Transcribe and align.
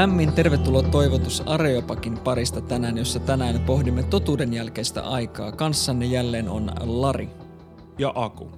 Lämmin 0.00 0.32
tervetuloa 0.32 0.82
toivotus 0.82 1.42
Areopakin 1.46 2.18
parista 2.18 2.60
tänään, 2.60 2.98
jossa 2.98 3.20
tänään 3.20 3.60
pohdimme 3.60 4.02
totuuden 4.02 4.54
jälkeistä 4.54 5.02
aikaa. 5.02 5.52
Kanssanne 5.52 6.06
jälleen 6.06 6.48
on 6.48 6.72
Lari. 6.80 7.28
Ja 7.98 8.12
Aku. 8.14 8.50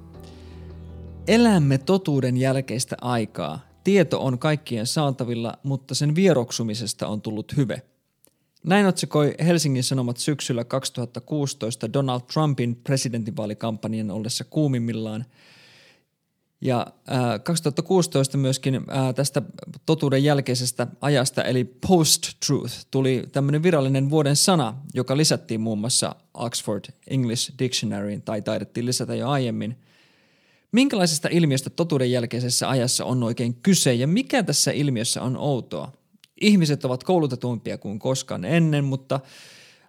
Elämme 1.29 1.79
totuuden 1.79 2.37
jälkeistä 2.37 2.97
aikaa. 3.01 3.61
Tieto 3.85 4.25
on 4.25 4.39
kaikkien 4.39 4.87
saatavilla, 4.87 5.59
mutta 5.63 5.95
sen 5.95 6.15
vieroksumisesta 6.15 7.09
on 7.09 7.23
tullut 7.23 7.57
hyve. 7.57 7.83
Näin 8.65 8.87
otsikoi 8.87 9.35
Helsingin 9.45 9.85
Sanomat 9.85 10.17
syksyllä 10.17 10.65
2016 10.65 11.93
Donald 11.93 12.21
Trumpin 12.33 12.77
presidentinvaalikampanjan 12.77 14.11
ollessa 14.11 14.45
kuumimmillaan– 14.45 15.25
ja 16.63 16.87
äh, 17.13 17.43
2016 17.45 18.39
myöskin 18.39 18.75
äh, 18.75 19.15
tästä 19.15 19.43
totuuden 19.87 20.25
jälkeisestä 20.25 20.87
ajasta, 21.01 21.45
eli 21.45 21.65
post-truth, 21.65 22.75
tuli 22.91 23.25
tämmöinen 23.33 23.63
virallinen 23.63 24.11
vuoden 24.11 24.37
sana, 24.37 24.77
joka 24.95 25.17
lisättiin 25.17 25.61
muun 25.61 25.79
muassa 25.79 26.17
Oxford 26.35 26.85
English 27.11 27.53
Dictionaryin 27.59 28.23
tai 28.23 28.43
taidettiin 28.43 28.87
lisätä 28.87 29.15
jo 29.15 29.29
aiemmin. 29.29 29.77
Minkälaisesta 30.73 31.29
ilmiöstä 31.33 31.71
totuuden 31.71 32.11
jälkeisessä 32.11 32.69
ajassa 32.69 33.05
on 33.05 33.23
oikein 33.23 33.55
kyse 33.55 33.95
ja 33.95 34.07
mikä 34.07 34.43
tässä 34.43 34.71
ilmiössä 34.71 35.23
on 35.23 35.37
outoa? 35.37 35.93
Ihmiset 36.41 36.85
ovat 36.85 37.05
koulutetumpia 37.05 37.79
kuin 37.79 37.99
koskaan 37.99 38.45
ennen, 38.45 38.85
mutta 38.85 39.21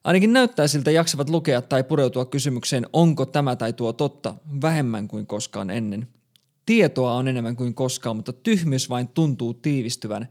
ainakin 0.03 0.33
näyttää 0.33 0.67
siltä 0.67 0.91
jaksavat 0.91 1.29
lukea 1.29 1.61
tai 1.61 1.83
pureutua 1.83 2.25
kysymykseen, 2.25 2.85
onko 2.94 3.25
tämä 3.25 3.55
tai 3.55 3.73
tuo 3.73 3.94
totta, 3.94 4.35
vähemmän 4.61 5.07
kuin 5.07 5.27
koskaan 5.27 5.69
ennen– 5.69 6.07
Tietoa 6.66 7.14
on 7.14 7.28
enemmän 7.28 7.56
kuin 7.56 7.73
koskaan, 7.73 8.16
mutta 8.16 8.33
tyhmyys 8.33 8.89
vain 8.89 9.08
tuntuu 9.08 9.53
tiivistyvän. 9.53 10.28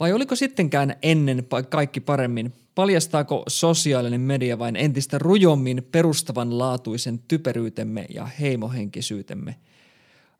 Vai 0.00 0.12
oliko 0.12 0.36
sittenkään 0.36 0.96
ennen 1.02 1.46
kaikki 1.68 2.00
paremmin? 2.00 2.52
Paljastaako 2.74 3.42
sosiaalinen 3.48 4.20
media 4.20 4.58
vain 4.58 4.76
entistä 4.76 5.18
rujommin 5.18 5.88
perustavanlaatuisen 5.92 7.18
typeryytemme 7.18 8.06
ja 8.14 8.26
heimohenkisyytemme? 8.26 9.56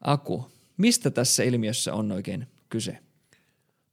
Aku, 0.01 0.47
mistä 0.77 1.11
tässä 1.11 1.43
ilmiössä 1.43 1.95
on 1.95 2.13
oikein 2.13 2.47
kyse? 2.69 2.99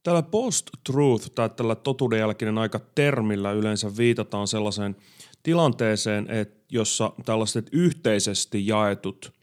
Tällä 0.03 0.23
post-truth 0.23 1.31
tai 1.35 1.49
tällä 1.49 1.75
totuuden 1.75 2.19
jälkeinen 2.19 2.57
aika 2.57 2.79
termillä 2.95 3.51
yleensä 3.51 3.97
viitataan 3.97 4.47
sellaiseen 4.47 4.95
tilanteeseen, 5.43 6.29
että 6.29 6.65
jossa 6.71 7.11
tällaiset 7.25 7.69
yhteisesti 7.71 8.67
jaetut 8.67 9.33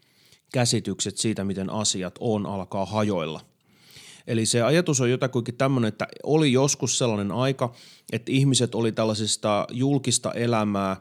käsitykset 0.53 1.17
siitä, 1.17 1.43
miten 1.43 1.69
asiat 1.69 2.15
on, 2.19 2.45
alkaa 2.45 2.85
hajoilla. 2.85 3.41
Eli 4.27 4.45
se 4.45 4.61
ajatus 4.61 5.01
on 5.01 5.09
jotakuinkin 5.09 5.55
tämmöinen, 5.55 5.87
että 5.87 6.07
oli 6.23 6.51
joskus 6.51 6.97
sellainen 6.97 7.31
aika, 7.31 7.73
että 8.11 8.31
ihmiset 8.31 8.75
oli 8.75 8.91
tällaisista 8.91 9.67
julkista 9.71 10.31
elämää 10.31 10.97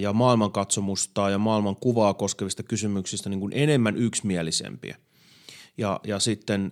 ja 0.00 0.12
maailmankatsomusta 0.12 1.30
ja 1.30 1.38
maailman 1.38 1.76
kuvaa 1.76 2.14
koskevista 2.14 2.62
kysymyksistä 2.62 3.28
niin 3.28 3.40
kuin 3.40 3.52
enemmän 3.56 3.96
yksimielisempiä. 3.96 4.96
Ja, 5.78 6.00
ja 6.06 6.18
sitten 6.18 6.70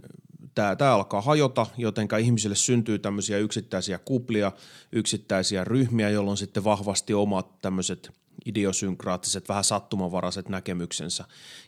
tämä, 0.54 0.77
tämä 0.77 0.94
alkaa 0.94 1.20
hajota, 1.20 1.66
jotenka 1.77 2.17
ihmisille 2.17 2.56
syntyy 2.56 2.98
tämmöisiä 2.98 3.39
yksittäisiä 3.39 3.98
kuplia, 3.98 4.52
yksittäisiä 4.92 5.64
ryhmiä, 5.64 6.11
jolloin 6.11 6.36
sitten 6.36 6.64
vahvasti 6.64 7.14
omat 7.14 7.61
tämmöiset 7.62 8.11
idiosynkraattiset, 8.45 9.48
vähän 9.48 9.64
sattumanvaraiset 9.64 10.48
näkemyksensä 10.48 11.24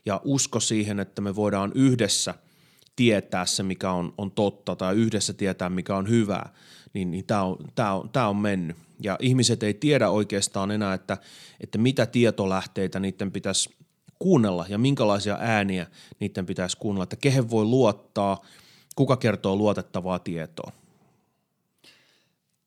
ja 0.06 0.20
usko 0.24 0.60
siihen, 0.60 1.00
että 1.00 1.22
me 1.22 1.36
voidaan 1.36 1.72
yhdessä 1.74 2.34
tietää 2.96 3.46
se, 3.46 3.62
mikä 3.62 3.90
on, 3.90 4.14
on 4.18 4.30
totta 4.30 4.76
tai 4.76 4.94
yhdessä 4.96 5.32
tietää, 5.32 5.68
mikä 5.68 5.96
on 5.96 6.08
hyvää, 6.08 6.52
niin, 6.92 7.10
niin 7.10 7.26
tämä 7.26 7.42
on, 7.42 7.56
tää 7.74 7.94
on, 7.94 8.10
tää 8.10 8.28
on 8.28 8.36
mennyt. 8.36 8.76
Ja 9.02 9.16
ihmiset 9.20 9.62
ei 9.62 9.74
tiedä 9.74 10.10
oikeastaan 10.10 10.70
enää, 10.70 10.94
että, 10.94 11.18
että 11.60 11.78
mitä 11.78 12.06
tietolähteitä 12.06 13.00
niiden 13.00 13.32
pitäisi 13.32 13.70
kuunnella 14.18 14.66
ja 14.68 14.78
minkälaisia 14.78 15.38
ääniä 15.40 15.86
niiden 16.20 16.46
pitäisi 16.46 16.76
kuunnella, 16.76 17.02
että 17.02 17.16
kehen 17.16 17.50
voi 17.50 17.64
luottaa, 17.64 18.44
kuka 19.00 19.16
kertoo 19.16 19.56
luotettavaa 19.56 20.18
tietoa? 20.18 20.72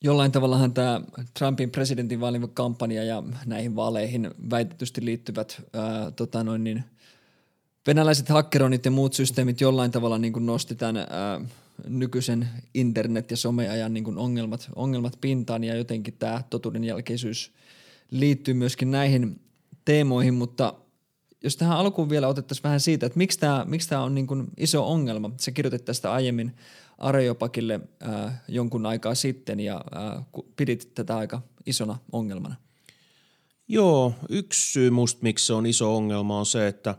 Jollain 0.04 0.32
tavallahan 0.32 0.74
tämä 0.74 1.02
Trumpin 1.40 1.72
presidentinvaalikampanja 1.72 3.04
ja 3.04 3.24
näihin 3.46 3.76
vaaleihin 3.76 4.32
väitetysti 4.50 5.06
liittyvät 5.06 5.62
ää, 5.74 6.12
tota 6.12 6.44
noin 6.44 6.64
niin, 6.64 6.84
venäläiset 7.88 8.30
hakkeronit 8.30 8.86
ja 8.86 8.92
muut 8.92 9.14
systeemit 9.14 9.62
jollain 9.62 9.92
tavalla 9.92 10.18
niin 10.18 10.34
kuin 10.34 10.46
nosti 10.46 10.76
tämän 10.76 10.98
ää, 10.98 11.42
nykyisen 11.88 12.50
internet- 12.74 13.32
ja 13.32 13.38
someajan 13.38 13.94
niin 13.94 14.04
kuin 14.04 14.18
ongelmat, 14.18 14.70
ongelmat 14.76 15.18
pintaan 15.22 15.64
ja 15.64 15.76
jotenkin 15.76 16.14
tämä 16.20 16.44
totuuden 16.50 16.84
jälkeisyys 16.84 17.52
liittyy 18.12 18.54
myöskin 18.54 18.92
näihin 18.92 19.42
teemoihin, 19.86 20.34
mutta 20.34 20.74
jos 21.44 21.58
tähän 21.58 21.78
alkuun 21.78 22.10
vielä 22.10 22.28
otettaisiin 22.28 22.64
vähän 22.64 22.80
siitä, 22.80 23.06
että 23.06 23.18
miksi 23.18 23.40
tämä, 23.40 23.66
miksi 23.68 23.90
tämä 23.90 24.04
on 24.04 24.16
niin 24.16 24.28
kuin 24.28 24.48
iso 24.58 24.92
ongelma. 24.92 25.32
Se 25.38 25.52
kirjoitit 25.52 25.86
tästä 25.86 26.12
aiemmin 26.12 26.56
Areopakille 26.98 27.80
äh, 28.08 28.42
jonkun 28.48 28.86
aikaa 28.86 29.16
sitten 29.16 29.60
ja 29.60 29.84
äh, 29.96 30.26
pidit 30.56 30.92
tätä 30.96 31.18
aika 31.18 31.42
isona 31.66 31.98
ongelmana. 32.12 32.56
Joo, 33.68 34.14
yksi 34.30 34.72
syy 34.72 34.90
musta, 34.90 35.20
miksi 35.24 35.46
se 35.46 35.54
on 35.54 35.66
iso 35.66 35.96
ongelma 35.96 36.40
on 36.40 36.46
se, 36.46 36.68
että, 36.68 36.96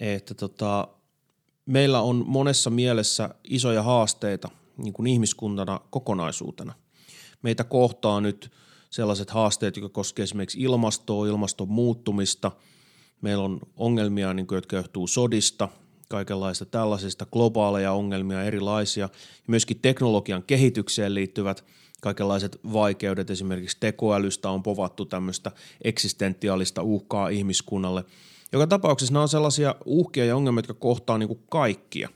että 0.00 0.34
tota, 0.34 0.88
meillä 1.66 2.00
on 2.00 2.24
monessa 2.26 2.70
mielessä 2.70 3.34
isoja 3.44 3.82
haasteita 3.82 4.48
niin 4.76 4.92
kuin 4.92 5.06
ihmiskuntana 5.06 5.80
kokonaisuutena. 5.90 6.74
Meitä 7.42 7.64
kohtaa 7.64 8.20
nyt 8.20 8.50
sellaiset 8.90 9.30
haasteet, 9.30 9.76
jotka 9.76 9.88
koskevat 9.88 10.24
esimerkiksi 10.24 10.60
ilmastoa, 10.60 11.26
ilmaston 11.26 11.68
muuttumista. 11.68 12.52
Meillä 13.20 13.44
on 13.44 13.60
ongelmia, 13.76 14.34
niin 14.34 14.46
kuin, 14.46 14.56
jotka 14.56 14.76
johtuu 14.76 15.06
sodista– 15.06 15.68
kaikenlaista 16.08 16.64
tällaisista 16.64 17.26
globaaleja 17.32 17.92
ongelmia 17.92 18.42
erilaisia. 18.42 19.04
Ja 19.04 19.08
myöskin 19.46 19.78
teknologian 19.82 20.42
kehitykseen 20.42 21.14
liittyvät 21.14 21.64
kaikenlaiset 22.00 22.60
vaikeudet, 22.72 23.30
esimerkiksi 23.30 23.76
tekoälystä 23.80 24.50
on 24.50 24.62
povattu 24.62 25.04
tämmöistä 25.04 25.52
eksistentiaalista 25.84 26.82
uhkaa 26.82 27.28
ihmiskunnalle. 27.28 28.04
Joka 28.52 28.66
tapauksessa 28.66 29.12
nämä 29.12 29.22
on 29.22 29.28
sellaisia 29.28 29.74
uhkia 29.84 30.24
ja 30.24 30.36
ongelmia, 30.36 30.58
jotka 30.58 30.74
kohtaa 30.74 31.18
niin 31.18 31.28
kuin 31.28 31.42
kaikkia 31.48 32.08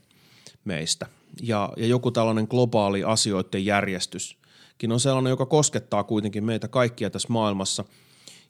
meistä. 0.64 1.06
Ja, 1.42 1.72
ja 1.76 1.86
joku 1.86 2.10
tällainen 2.10 2.46
globaali 2.50 3.04
asioiden 3.04 3.64
järjestyskin 3.64 4.92
on 4.92 5.00
sellainen, 5.00 5.30
joka 5.30 5.46
koskettaa 5.46 6.04
kuitenkin 6.04 6.44
meitä 6.44 6.68
kaikkia 6.68 7.10
tässä 7.10 7.28
maailmassa– 7.30 7.84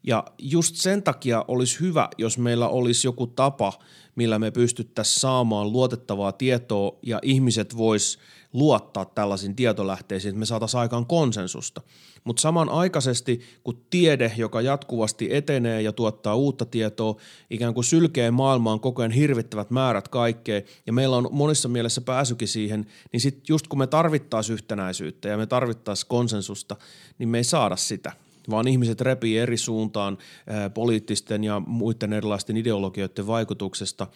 ja 0.02 0.24
just 0.38 0.76
sen 0.76 1.02
takia 1.02 1.44
olisi 1.48 1.80
hyvä, 1.80 2.08
jos 2.18 2.38
meillä 2.38 2.68
olisi 2.68 3.06
joku 3.06 3.26
tapa, 3.26 3.72
millä 4.16 4.38
me 4.38 4.50
pystyttäisiin 4.50 5.20
saamaan 5.20 5.72
luotettavaa 5.72 6.32
tietoa 6.32 6.98
ja 7.02 7.18
ihmiset 7.22 7.76
vois 7.76 8.18
luottaa 8.52 9.04
tällaisiin 9.04 9.56
tietolähteisiin, 9.56 10.30
että 10.30 10.38
me 10.38 10.46
saataisiin 10.46 10.80
aikaan 10.80 11.06
konsensusta. 11.06 11.80
Mutta 12.24 12.40
samanaikaisesti, 12.40 13.40
kun 13.64 13.84
tiede, 13.90 14.32
joka 14.36 14.60
jatkuvasti 14.60 15.34
etenee 15.34 15.82
ja 15.82 15.92
tuottaa 15.92 16.34
uutta 16.34 16.64
tietoa, 16.64 17.16
ikään 17.50 17.74
kuin 17.74 17.84
sylkee 17.84 18.30
maailmaan 18.30 18.80
koko 18.80 19.02
ajan 19.02 19.10
hirvittävät 19.10 19.70
määrät 19.70 20.08
kaikkea, 20.08 20.62
ja 20.86 20.92
meillä 20.92 21.16
on 21.16 21.28
monissa 21.30 21.68
mielessä 21.68 22.00
pääsykin 22.00 22.48
siihen, 22.48 22.86
niin 23.12 23.20
sitten 23.20 23.42
just 23.48 23.66
kun 23.66 23.78
me 23.78 23.86
tarvittaisiin 23.86 24.54
yhtenäisyyttä 24.54 25.28
ja 25.28 25.36
me 25.36 25.46
tarvittaisiin 25.46 26.08
konsensusta, 26.08 26.76
niin 27.18 27.28
me 27.28 27.38
ei 27.38 27.44
saada 27.44 27.76
sitä– 27.76 28.12
vaan 28.50 28.68
ihmiset 28.68 29.00
repii 29.00 29.38
eri 29.38 29.56
suuntaan 29.56 30.18
ää, 30.46 30.70
poliittisten 30.70 31.44
ja 31.44 31.60
muiden 31.66 32.12
erilaisten 32.12 32.56
ideologioiden 32.56 33.26
vaikutuksesta 33.26 34.06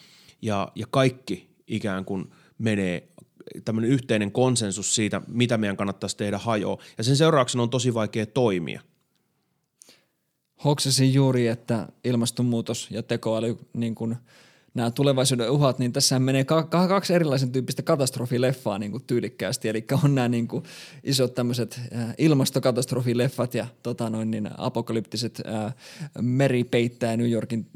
ja, 0.42 0.72
ja 0.74 0.86
kaikki 0.90 1.48
ikään 1.66 2.04
kuin 2.04 2.30
menee 2.58 3.08
tämmöinen 3.64 3.90
yhteinen 3.90 4.32
konsensus 4.32 4.94
siitä, 4.94 5.20
mitä 5.26 5.58
meidän 5.58 5.76
kannattaisi 5.76 6.16
tehdä 6.16 6.38
hajoa. 6.38 6.82
Ja 6.98 7.04
sen 7.04 7.16
seurauksena 7.16 7.62
on 7.62 7.70
tosi 7.70 7.94
vaikea 7.94 8.26
toimia. 8.26 8.80
Hoksasin 10.64 11.14
juuri, 11.14 11.46
että 11.46 11.88
ilmastonmuutos 12.04 12.88
ja 12.90 13.02
tekoäly 13.02 13.58
niin 13.74 13.94
kuin– 13.94 14.16
nämä 14.74 14.90
tulevaisuuden 14.90 15.50
uhat, 15.50 15.78
niin 15.78 15.92
tässä 15.92 16.18
menee 16.18 16.44
kaksi 16.70 17.14
erilaisen 17.14 17.52
tyyppistä 17.52 17.82
katastrofileffaa 17.82 18.78
niin 18.78 18.90
kuin 18.90 19.04
tyylikkäästi. 19.06 19.68
Eli 19.68 19.84
on 20.04 20.14
nämä 20.14 20.28
niin 20.28 20.48
kuin 20.48 20.64
isot 21.04 21.34
tämmöiset 21.34 21.80
äh, 21.96 22.14
ilmastokatastrofileffat 22.18 23.54
ja 23.54 23.66
tota 23.82 24.10
noin, 24.10 24.30
niin 24.30 24.50
apokalyptiset 24.58 25.42
äh, 25.46 25.74
meri 26.20 26.64
peittää 26.64 27.16
New 27.16 27.30
Yorkin 27.30 27.66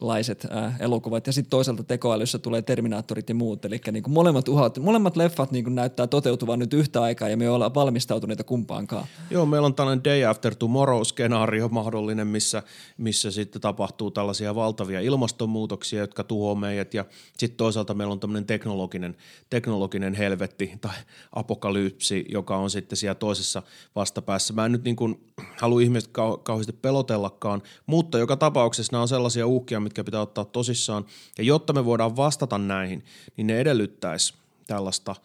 laiset 0.00 0.46
äh, 0.56 0.80
elokuvat. 0.80 1.26
Ja 1.26 1.32
sitten 1.32 1.50
toisaalta 1.50 1.84
tekoälyssä 1.84 2.38
tulee 2.38 2.62
Terminaattorit 2.62 3.28
ja 3.28 3.34
muut. 3.34 3.64
Eli 3.64 3.80
niin 3.92 4.02
kuin 4.02 4.14
molemmat 4.14 4.48
uhat, 4.48 4.78
molemmat 4.78 5.16
leffat 5.16 5.52
niin 5.52 5.64
kuin 5.64 5.74
näyttää 5.74 6.06
toteutuvan 6.06 6.58
nyt 6.58 6.74
yhtä 6.74 7.02
aikaa 7.02 7.28
ja 7.28 7.36
me 7.36 7.50
ollaan 7.50 7.74
valmistautuneita 7.74 8.44
kumpaankaan. 8.44 9.06
Joo, 9.30 9.46
meillä 9.46 9.66
on 9.66 9.74
tällainen 9.74 10.04
Day 10.04 10.24
After 10.24 10.54
Tomorrow-skenaario 10.54 11.68
mahdollinen, 11.68 12.26
missä, 12.26 12.62
missä 12.96 13.30
sitten 13.30 13.60
tapahtuu 13.60 14.10
tällaisia 14.10 14.54
valtavia 14.54 15.00
ilmastonmuutoksia, 15.00 16.00
jotka 16.00 16.24
tuhoaa 16.24 16.47
tuhoaa 16.48 16.60
meidät 16.60 16.94
ja 16.94 17.04
sitten 17.38 17.56
toisaalta 17.56 17.94
meillä 17.94 18.12
on 18.12 18.20
tämmöinen 18.20 18.46
teknologinen, 18.46 19.16
teknologinen 19.50 20.14
helvetti 20.14 20.72
tai 20.80 20.94
apokalypsi, 21.32 22.24
joka 22.28 22.56
on 22.56 22.70
sitten 22.70 22.96
siellä 22.96 23.14
toisessa 23.14 23.62
vastapäässä. 23.96 24.54
Mä 24.54 24.66
en 24.66 24.72
nyt 24.72 24.84
niin 24.84 24.96
kuin 24.96 25.20
halua 25.60 25.80
ihmiset 25.80 26.10
kau- 26.10 26.38
kauheasti 26.42 26.72
pelotellakaan, 26.72 27.62
mutta 27.86 28.18
joka 28.18 28.36
tapauksessa 28.36 28.92
nämä 28.92 29.02
on 29.02 29.08
sellaisia 29.08 29.46
uhkia, 29.46 29.80
mitkä 29.80 30.04
pitää 30.04 30.20
ottaa 30.20 30.44
tosissaan 30.44 31.06
ja 31.38 31.44
jotta 31.44 31.72
me 31.72 31.84
voidaan 31.84 32.16
vastata 32.16 32.58
näihin, 32.58 33.04
niin 33.36 33.46
ne 33.46 33.60
edellyttäisi 33.60 34.34
tällaista– 34.66 35.14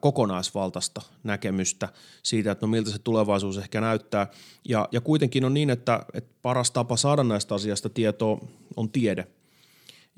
kokonaisvaltaista 0.00 1.02
näkemystä 1.22 1.88
siitä, 2.22 2.50
että 2.50 2.66
no 2.66 2.70
miltä 2.70 2.90
se 2.90 2.98
tulevaisuus 2.98 3.58
ehkä 3.58 3.80
näyttää. 3.80 4.26
Ja, 4.68 4.88
ja 4.92 5.00
kuitenkin 5.00 5.44
on 5.44 5.54
niin, 5.54 5.70
että, 5.70 6.06
että 6.14 6.34
paras 6.42 6.70
tapa 6.70 6.96
saada 6.96 7.24
näistä 7.24 7.54
asiasta 7.54 7.88
tietoa 7.88 8.40
on 8.76 8.90
tiede. 8.90 9.26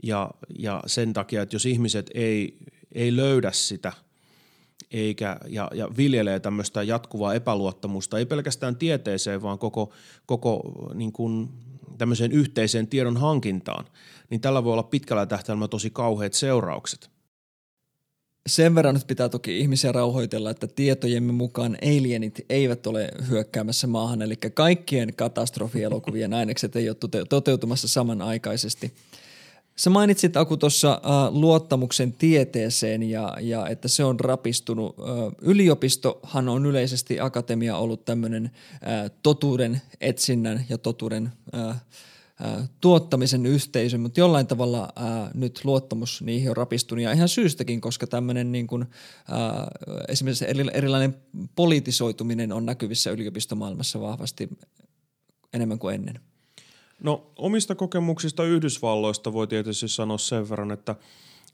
Ja, 0.03 0.31
ja 0.59 0.83
sen 0.87 1.13
takia, 1.13 1.43
että 1.43 1.55
jos 1.55 1.67
ihmiset 1.67 2.11
ei, 2.15 2.59
ei 2.93 3.17
löydä 3.17 3.53
sitä 3.53 3.93
eikä, 4.91 5.37
ja, 5.49 5.71
ja 5.75 5.89
viljelee 5.97 6.41
tämmöistä 6.41 6.83
jatkuvaa 6.83 7.35
epäluottamusta, 7.35 8.19
ei 8.19 8.27
pelkästään 8.27 8.77
tieteeseen, 8.77 9.43
vaan 9.43 9.59
koko, 9.59 9.93
koko 10.27 10.63
niin 10.95 11.13
kuin 11.13 11.49
tämmöiseen 11.99 12.33
yhteiseen 12.33 12.87
tiedon 12.87 13.17
hankintaan, 13.17 13.85
niin 14.31 14.41
tällä 14.41 14.65
voi 14.65 14.73
olla 14.73 14.83
pitkällä 14.83 15.27
tähtäimellä 15.27 15.69
tosi 15.69 15.91
kauheat 15.91 16.33
seuraukset– 16.33 17.11
sen 18.47 18.75
verran 18.75 18.95
nyt 18.95 19.07
pitää 19.07 19.29
toki 19.29 19.61
ihmisiä 19.61 19.93
rauhoitella, 19.93 20.51
että 20.51 20.67
tietojemme 20.67 21.33
mukaan 21.33 21.79
alienit 21.83 22.41
eivät 22.49 22.87
ole 22.87 23.09
hyökkäämässä 23.31 23.87
maahan, 23.87 24.23
eli 24.23 24.37
kaikkien 24.55 25.15
katastrofielokuvien 25.17 26.35
ainekset 26.35 26.77
ei 26.77 26.89
ole 26.89 27.27
toteutumassa 27.29 27.89
samanaikaisesti. 27.89 28.93
Sä 29.77 29.91
mainitsit 29.91 30.37
Aku 30.37 30.57
tuossa 30.57 30.93
äh, 30.93 31.35
luottamuksen 31.35 32.13
tieteeseen 32.13 33.03
ja, 33.03 33.37
ja 33.41 33.69
että 33.69 33.89
se 33.89 34.05
on 34.05 34.21
rapistunut. 34.21 34.97
Äh, 34.99 35.07
yliopistohan 35.41 36.49
on 36.49 36.67
yleisesti 36.67 37.21
akatemia 37.21 37.77
ollut 37.77 38.05
tämmöinen 38.05 38.45
äh, 38.75 39.11
totuuden 39.23 39.83
etsinnän 40.01 40.65
ja 40.69 40.79
totuuden 40.79 41.33
äh, 41.55 41.83
tuottamisen 42.81 43.47
yhteisö, 43.47 43.99
mutta 43.99 44.21
jollain 44.21 44.47
tavalla 44.47 44.93
ää, 44.97 45.31
nyt 45.35 45.61
luottamus 45.65 46.23
niihin 46.23 46.51
on 46.51 46.57
rapistunut 46.57 47.05
ja 47.05 47.13
ihan 47.13 47.29
syystäkin, 47.29 47.81
koska 47.81 48.07
tämmöinen 48.07 48.53
niin 48.53 48.67
kuin, 48.67 48.85
ää, 49.31 49.69
esimerkiksi 50.09 50.45
erilainen 50.75 51.17
politisoituminen 51.55 52.53
on 52.53 52.67
näkyvissä 52.67 53.11
yliopistomaailmassa 53.11 54.01
vahvasti 54.01 54.49
enemmän 55.53 55.79
kuin 55.79 55.95
ennen. 55.95 56.21
No 57.03 57.27
omista 57.37 57.75
kokemuksista 57.75 58.45
Yhdysvalloista 58.45 59.33
voi 59.33 59.47
tietysti 59.47 59.89
sanoa 59.89 60.19
sen 60.19 60.51
verran, 60.51 60.71
että, 60.71 60.95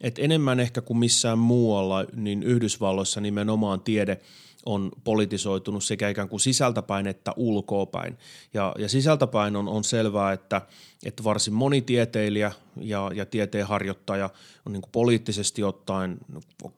että 0.01 0.23
enemmän 0.23 0.61
ehkä 0.61 0.81
kuin 0.81 0.99
missään 0.99 1.39
muualla, 1.39 2.05
niin 2.17 2.43
Yhdysvalloissa 2.43 3.21
nimenomaan 3.21 3.81
tiede– 3.81 4.21
on 4.67 4.93
politisoitunut 5.05 5.85
sekä 5.85 6.09
ikään 6.09 6.29
kuin 6.29 6.41
sisältäpäin 6.41 7.07
että 7.07 7.33
ulkoopäin. 7.37 8.19
Ja, 8.55 8.75
ja 8.79 8.89
sisältäpäin 8.89 9.57
on, 9.57 9.69
on 9.69 9.85
selvää, 9.85 10.33
että, 10.33 10.63
että 11.05 11.25
varsin 11.25 11.55
moni 11.55 11.83
tieteilijä 11.83 12.53
ja, 12.81 13.11
ja 13.15 13.27
tieteenharjoittaja 13.27 14.31
on 14.67 14.73
niin 14.73 14.83
kuin 14.83 14.93
poliittisesti 14.93 15.65
ottaen 15.65 16.19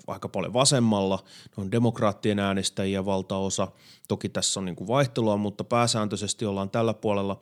aika 0.06 0.28
paljon 0.28 0.52
vasemmalla, 0.52 1.24
ne 1.56 1.62
on 1.62 1.72
demokraattien 1.72 2.38
äänestäjiä 2.38 3.04
valtaosa, 3.04 3.68
toki 4.08 4.28
tässä 4.28 4.60
on 4.60 4.64
niin 4.64 4.76
kuin 4.76 4.88
vaihtelua, 4.88 5.36
mutta 5.36 5.64
pääsääntöisesti 5.64 6.44
ollaan 6.44 6.70
tällä 6.70 6.94
puolella. 6.94 7.40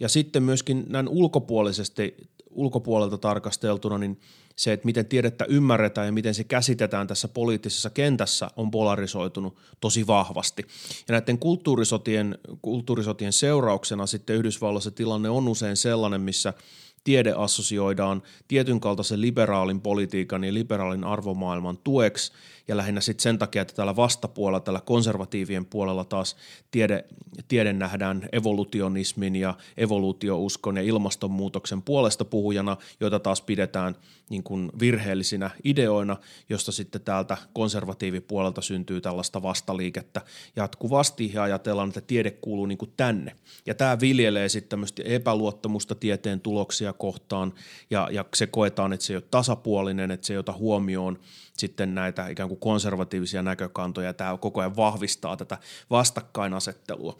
Ja 0.00 0.08
sitten 0.08 0.42
myöskin 0.42 0.84
näin 0.88 1.08
ulkopuolisesti, 1.08 2.16
ulkopuolelta 2.50 3.18
tarkasteltuna, 3.18 3.98
niin– 3.98 4.20
se, 4.58 4.72
että 4.72 4.86
miten 4.86 5.06
tiedettä 5.06 5.44
ymmärretään 5.48 6.06
ja 6.06 6.12
miten 6.12 6.34
se 6.34 6.44
käsitetään 6.44 7.06
tässä 7.06 7.28
poliittisessa 7.28 7.90
kentässä 7.90 8.50
on 8.56 8.70
polarisoitunut 8.70 9.56
tosi 9.80 10.06
vahvasti. 10.06 10.62
Ja 11.08 11.12
näiden 11.12 11.38
kulttuurisotien, 11.38 12.38
kulttuurisotien 12.62 13.32
seurauksena 13.32 14.06
sitten 14.06 14.36
Yhdysvalloissa 14.36 14.90
tilanne 14.90 15.30
on 15.30 15.48
usein 15.48 15.76
sellainen, 15.76 16.20
missä– 16.20 16.54
tiede 17.04 17.32
assosioidaan 17.36 18.22
tietyn 18.48 18.80
kaltaisen 18.80 19.20
liberaalin 19.20 19.80
politiikan 19.80 20.44
ja 20.44 20.54
liberaalin 20.54 21.04
arvomaailman 21.04 21.78
tueksi 21.84 22.32
ja 22.68 22.76
lähinnä 22.76 23.00
sitten 23.00 23.22
sen 23.22 23.38
takia, 23.38 23.62
että 23.62 23.74
tällä 23.74 23.96
vastapuolella, 23.96 24.60
tällä 24.60 24.80
konservatiivien 24.80 25.66
puolella 25.66 26.04
taas 26.04 26.36
tiede, 26.70 27.04
tiede 27.48 27.72
nähdään 27.72 28.28
evolutionismin 28.32 29.36
ja 29.36 29.54
evoluutiouskon 29.76 30.76
ja 30.76 30.82
ilmastonmuutoksen 30.82 31.82
puolesta 31.82 32.24
puhujana, 32.24 32.76
joita 33.00 33.20
taas 33.20 33.42
pidetään 33.42 33.96
niin 34.30 34.42
kuin 34.42 34.72
virheellisinä 34.80 35.50
ideoina, 35.64 36.16
josta 36.48 36.72
sitten 36.72 37.00
täältä 37.00 37.36
konservatiivipuolelta 37.52 38.62
syntyy 38.62 39.00
tällaista 39.00 39.42
vastaliikettä 39.42 40.20
jatkuvasti 40.56 41.30
ja 41.34 41.42
ajatellaan, 41.42 41.88
että 41.88 42.00
tiede 42.00 42.30
kuuluu 42.30 42.66
niin 42.66 42.78
kuin 42.78 42.92
tänne. 42.96 43.36
Ja 43.66 43.74
tämä 43.74 44.00
viljelee 44.00 44.48
sitten 44.48 44.68
tämmöistä 44.68 45.02
epäluottamusta 45.04 45.94
tieteen 45.94 46.40
tuloksia 46.40 46.92
kohtaan 46.92 47.52
ja, 47.90 48.08
ja 48.12 48.24
se 48.34 48.46
koetaan, 48.46 48.92
että 48.92 49.06
se 49.06 49.12
ei 49.12 49.16
ole 49.16 49.24
tasapuolinen, 49.30 50.10
että 50.10 50.26
se 50.26 50.32
ei 50.32 50.38
ota 50.38 50.52
huomioon 50.52 51.18
sitten 51.58 51.94
näitä 51.94 52.28
ikään 52.28 52.48
kuin 52.48 52.60
konservatiivisia 52.60 53.42
näkökantoja. 53.42 54.14
Tämä 54.14 54.38
koko 54.40 54.60
ajan 54.60 54.76
vahvistaa 54.76 55.36
tätä 55.36 55.58
vastakkainasettelua, 55.90 57.18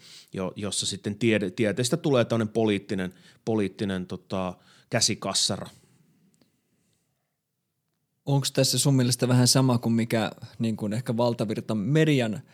jossa 0.55 0.85
sitten 0.85 1.15
tiede, 1.15 1.51
tieteestä 1.51 1.97
tulee 1.97 2.25
tämmöinen 2.25 2.53
poliittinen, 2.53 3.13
poliittinen 3.45 4.05
tota, 4.05 4.53
käsikassara. 4.89 5.69
Onko 8.25 8.47
tässä 8.53 8.79
sun 8.79 8.95
mielestä 8.95 9.27
vähän 9.27 9.47
sama 9.47 9.77
kuin 9.77 9.93
mikä 9.93 10.31
niin 10.59 10.77
kuin 10.77 10.93
ehkä 10.93 11.17
valtavirta 11.17 11.75
median– 11.75 12.41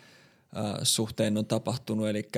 suhteen 0.82 1.38
on 1.38 1.46
tapahtunut, 1.46 2.08
eli 2.08 2.28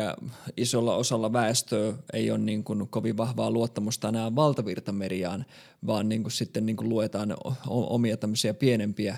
isolla 0.56 0.94
osalla 0.94 1.32
väestöä 1.32 1.94
ei 2.12 2.30
ole 2.30 2.38
niin 2.38 2.64
kuin 2.64 2.88
kovin 2.88 3.16
vahvaa 3.16 3.50
luottamusta 3.50 4.08
enää 4.08 4.34
valtavirtamediaan, 4.34 5.46
vaan 5.86 6.08
niin 6.08 6.22
kuin 6.22 6.32
sitten 6.32 6.66
niin 6.66 6.76
kuin 6.76 6.88
luetaan 6.88 7.36
omia 7.66 8.16
tämmöisiä 8.16 8.54
pienempiä 8.54 9.16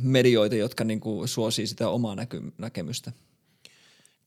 medioita, 0.00 0.56
jotka 0.56 0.84
niin 0.84 1.00
kuin 1.00 1.28
suosii 1.28 1.66
sitä 1.66 1.88
omaa 1.88 2.16
näkemystä. 2.58 3.12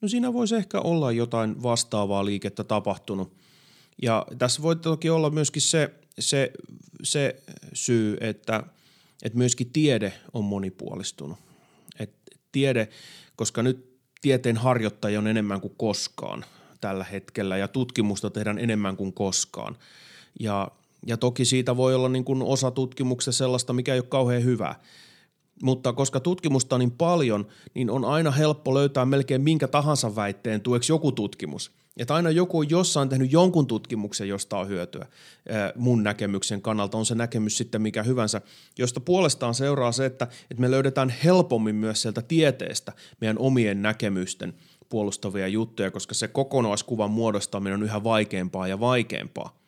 No 0.01 0.07
siinä 0.07 0.33
voisi 0.33 0.55
ehkä 0.55 0.79
olla 0.79 1.11
jotain 1.11 1.63
vastaavaa 1.63 2.25
liikettä 2.25 2.63
tapahtunut. 2.63 3.33
Ja 4.01 4.25
tässä 4.37 4.61
voi 4.61 4.75
toki 4.75 5.09
olla 5.09 5.29
myöskin 5.29 5.61
se, 5.61 5.93
se, 6.19 6.51
se 7.03 7.43
syy, 7.73 8.17
että, 8.21 8.63
että 9.23 9.37
myöskin 9.37 9.71
tiede 9.73 10.13
on 10.33 10.43
monipuolistunut. 10.43 11.37
Et 11.99 12.13
tiede, 12.51 12.87
koska 13.35 13.63
nyt 13.63 13.90
tieteen 14.21 14.57
harjoittajia 14.57 15.19
on 15.19 15.27
enemmän 15.27 15.61
kuin 15.61 15.73
koskaan 15.77 16.45
tällä 16.81 17.03
hetkellä 17.03 17.57
ja 17.57 17.67
tutkimusta 17.67 18.29
tehdään 18.29 18.59
enemmän 18.59 18.97
kuin 18.97 19.13
koskaan. 19.13 19.77
Ja, 20.39 20.71
ja 21.07 21.17
toki 21.17 21.45
siitä 21.45 21.77
voi 21.77 21.95
olla 21.95 22.09
niin 22.09 22.25
kuin 22.25 22.41
osa 22.41 22.71
tutkimuksesta 22.71 23.37
sellaista, 23.37 23.73
mikä 23.73 23.93
ei 23.93 23.99
ole 23.99 24.07
kauhean 24.09 24.43
hyvää. 24.43 24.79
Mutta 25.63 25.93
koska 25.93 26.19
tutkimusta 26.19 26.75
on 26.75 26.79
niin 26.79 26.91
paljon, 26.91 27.47
niin 27.73 27.89
on 27.89 28.05
aina 28.05 28.31
helppo 28.31 28.73
löytää 28.73 29.05
melkein 29.05 29.41
minkä 29.41 29.67
tahansa 29.67 30.15
väitteen 30.15 30.61
tueksi 30.61 30.91
joku 30.91 31.11
tutkimus– 31.11 31.71
että 31.97 32.15
aina 32.15 32.29
joku 32.29 32.59
on 32.59 32.69
jossain 32.69 33.09
tehnyt 33.09 33.31
jonkun 33.31 33.67
tutkimuksen, 33.67 34.27
josta 34.27 34.57
on 34.57 34.67
hyötyä 34.67 35.05
mun 35.75 36.03
näkemyksen 36.03 36.61
kannalta, 36.61 36.97
on 36.97 37.05
se 37.05 37.15
näkemys 37.15 37.57
sitten 37.57 37.81
mikä 37.81 38.03
hyvänsä, 38.03 38.41
josta 38.77 38.99
puolestaan 38.99 39.55
seuraa 39.55 39.91
se, 39.91 40.05
että, 40.05 40.27
että 40.51 40.61
me 40.61 40.71
löydetään 40.71 41.09
helpommin 41.09 41.75
myös 41.75 42.01
sieltä 42.01 42.21
tieteestä 42.21 42.93
meidän 43.21 43.37
omien 43.37 43.81
näkemysten 43.81 44.53
puolustavia 44.89 45.47
juttuja, 45.47 45.91
koska 45.91 46.13
se 46.13 46.27
kokonaiskuvan 46.27 47.11
muodostaminen 47.11 47.73
on 47.79 47.83
yhä 47.83 48.03
vaikeampaa 48.03 48.67
ja 48.67 48.79
vaikeampaa. 48.79 49.61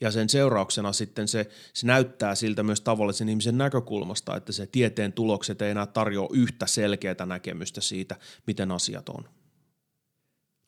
Ja 0.00 0.10
sen 0.10 0.28
seurauksena 0.28 0.92
sitten 0.92 1.28
se, 1.28 1.50
se 1.72 1.86
näyttää 1.86 2.34
siltä 2.34 2.62
myös 2.62 2.80
tavallisen 2.80 3.28
ihmisen 3.28 3.58
näkökulmasta, 3.58 4.36
että 4.36 4.52
se 4.52 4.66
tieteen 4.66 5.12
tulokset 5.12 5.62
ei 5.62 5.70
enää 5.70 5.86
tarjoa 5.86 6.28
yhtä 6.32 6.66
selkeää 6.66 7.26
näkemystä 7.26 7.80
siitä, 7.80 8.16
miten 8.46 8.70
asiat 8.70 9.08
on. 9.08 9.28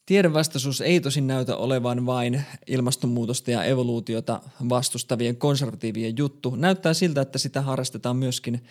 Tiedevastaisuus 0.06 0.80
ei 0.80 1.00
tosin 1.00 1.26
näytä 1.26 1.56
olevan 1.56 2.06
vain 2.06 2.42
ilmastonmuutosta 2.66 3.50
ja 3.50 3.64
evoluutiota 3.64 4.40
vastustavien 4.68 5.36
konservatiivien 5.36 6.16
juttu. 6.16 6.56
Näyttää 6.56 6.94
siltä, 6.94 7.20
että 7.20 7.38
sitä 7.38 7.62
harrastetaan 7.62 8.16
myöskin 8.16 8.64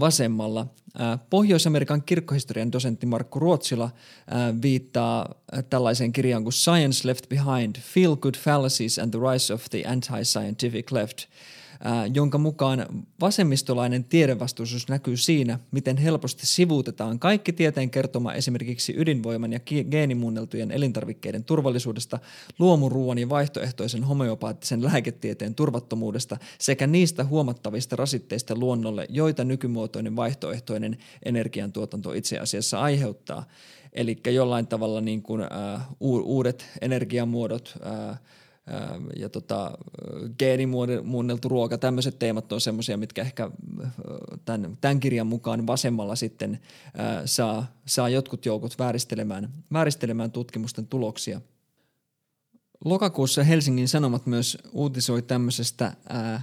vasemmalla. 0.00 0.66
Pohjois-Amerikan 1.30 2.02
kirkkohistorian 2.02 2.72
dosentti 2.72 3.06
Markku 3.06 3.38
Ruotsila 3.38 3.90
viittaa 4.62 5.34
tällaiseen 5.70 6.12
kirjaan 6.12 6.42
kuin 6.42 6.52
Science 6.52 7.08
Left 7.08 7.28
Behind, 7.28 7.76
Feel 7.76 8.16
Good 8.16 8.34
Fallacies 8.34 8.98
and 8.98 9.10
the 9.10 9.32
Rise 9.32 9.54
of 9.54 9.64
the 9.70 9.84
Anti-Scientific 9.86 10.92
Left– 10.92 11.18
jonka 12.14 12.38
mukaan 12.38 12.86
vasemmistolainen 13.20 14.04
tiedevastuisuus 14.04 14.88
näkyy 14.88 15.16
siinä, 15.16 15.58
miten 15.70 15.96
helposti 15.96 16.46
sivuutetaan 16.46 17.18
kaikki 17.18 17.52
tieteen 17.52 17.90
kertoma 17.90 18.32
esimerkiksi 18.32 18.94
ydinvoiman 18.96 19.52
ja 19.52 19.60
geenimuunneltujen 19.90 20.70
elintarvikkeiden 20.70 21.44
turvallisuudesta, 21.44 22.18
luomuruuan 22.58 23.18
ja 23.18 23.28
vaihtoehtoisen 23.28 24.04
homeopaattisen 24.04 24.84
lääketieteen 24.84 25.54
turvattomuudesta 25.54 26.36
sekä 26.58 26.86
niistä 26.86 27.24
huomattavista 27.24 27.96
rasitteista 27.96 28.54
luonnolle, 28.54 29.06
joita 29.08 29.44
nykymuotoinen 29.44 30.16
vaihtoehtoinen 30.16 30.96
energiantuotanto 31.24 32.12
itse 32.12 32.38
asiassa 32.38 32.80
aiheuttaa. 32.80 33.46
Eli 33.92 34.16
jollain 34.30 34.66
tavalla 34.66 35.00
niin 35.00 35.22
kuin, 35.22 35.42
äh, 35.42 35.86
uudet 36.00 36.66
energiamuodot, 36.80 37.74
äh, 37.86 38.18
ja 39.16 39.28
tota, 39.28 39.78
geenimuunneltu 40.38 41.48
ruoka, 41.48 41.78
tämmöiset 41.78 42.18
teemat 42.18 42.52
on 42.52 42.60
semmoisia, 42.60 42.96
mitkä 42.96 43.22
ehkä 43.22 43.50
tämän, 44.44 44.78
tämän 44.80 45.00
kirjan 45.00 45.26
mukaan 45.26 45.66
vasemmalla 45.66 46.16
sitten 46.16 46.60
ää, 46.96 47.26
saa, 47.26 47.66
saa 47.86 48.08
jotkut 48.08 48.46
joukot 48.46 48.78
vääristelemään, 48.78 49.52
vääristelemään 49.72 50.30
tutkimusten 50.30 50.86
tuloksia. 50.86 51.40
Lokakuussa 52.84 53.44
Helsingin 53.44 53.88
Sanomat 53.88 54.26
myös 54.26 54.58
uutisoi 54.72 55.22
tämmöisestä 55.22 55.96
ää, 56.08 56.42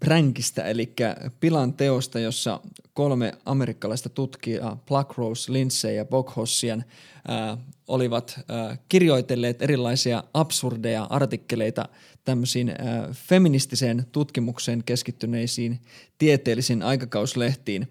pränkistä, 0.00 0.64
eli 0.64 0.92
Pilan 1.40 1.74
teosta, 1.74 2.20
jossa 2.20 2.60
kolme 2.92 3.32
amerikkalaista 3.44 4.08
tutkijaa, 4.08 4.82
Pluckrose, 4.86 5.52
Lindsay 5.52 5.94
ja 5.94 6.04
Boghossian, 6.04 6.84
äh, 7.30 7.58
olivat 7.88 8.40
äh, 8.50 8.78
kirjoitelleet 8.88 9.62
erilaisia 9.62 10.24
absurdeja 10.34 11.06
artikkeleita 11.10 11.88
tämmöisiin 12.24 12.68
äh, 12.68 12.76
feministiseen 13.12 14.06
tutkimukseen 14.12 14.84
keskittyneisiin 14.84 15.80
tieteellisiin 16.18 16.82
aikakauslehtiin. 16.82 17.88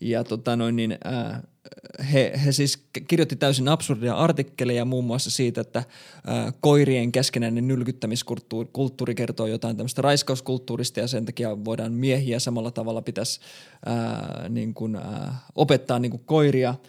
Ja 0.00 0.24
tota 0.24 0.56
noin, 0.56 0.76
niin, 0.76 0.92
äh, 0.92 1.42
he, 2.12 2.32
he 2.44 2.52
siis 2.52 2.84
kirjoitti 3.08 3.36
täysin 3.36 3.68
absurdia 3.68 4.14
artikkeleja 4.14 4.84
muun 4.84 5.04
muassa 5.04 5.30
siitä, 5.30 5.60
että 5.60 5.84
ää, 6.26 6.52
koirien 6.60 7.12
keskenäinen 7.12 7.68
nylkyttämiskulttuuri 7.68 9.14
kertoo 9.14 9.46
jotain 9.46 9.76
tämmöistä 9.76 10.02
raiskauskulttuurista 10.02 11.00
ja 11.00 11.08
sen 11.08 11.24
takia 11.24 11.64
voidaan 11.64 11.92
miehiä 11.92 12.38
samalla 12.38 12.70
tavalla 12.70 13.02
pitäisi 13.02 13.40
ää, 13.86 14.46
niin 14.48 14.74
kuin, 14.74 14.96
ää, 14.96 15.38
opettaa 15.54 15.98
niin 15.98 16.10
kuin 16.10 16.22
koiria– 16.26 16.74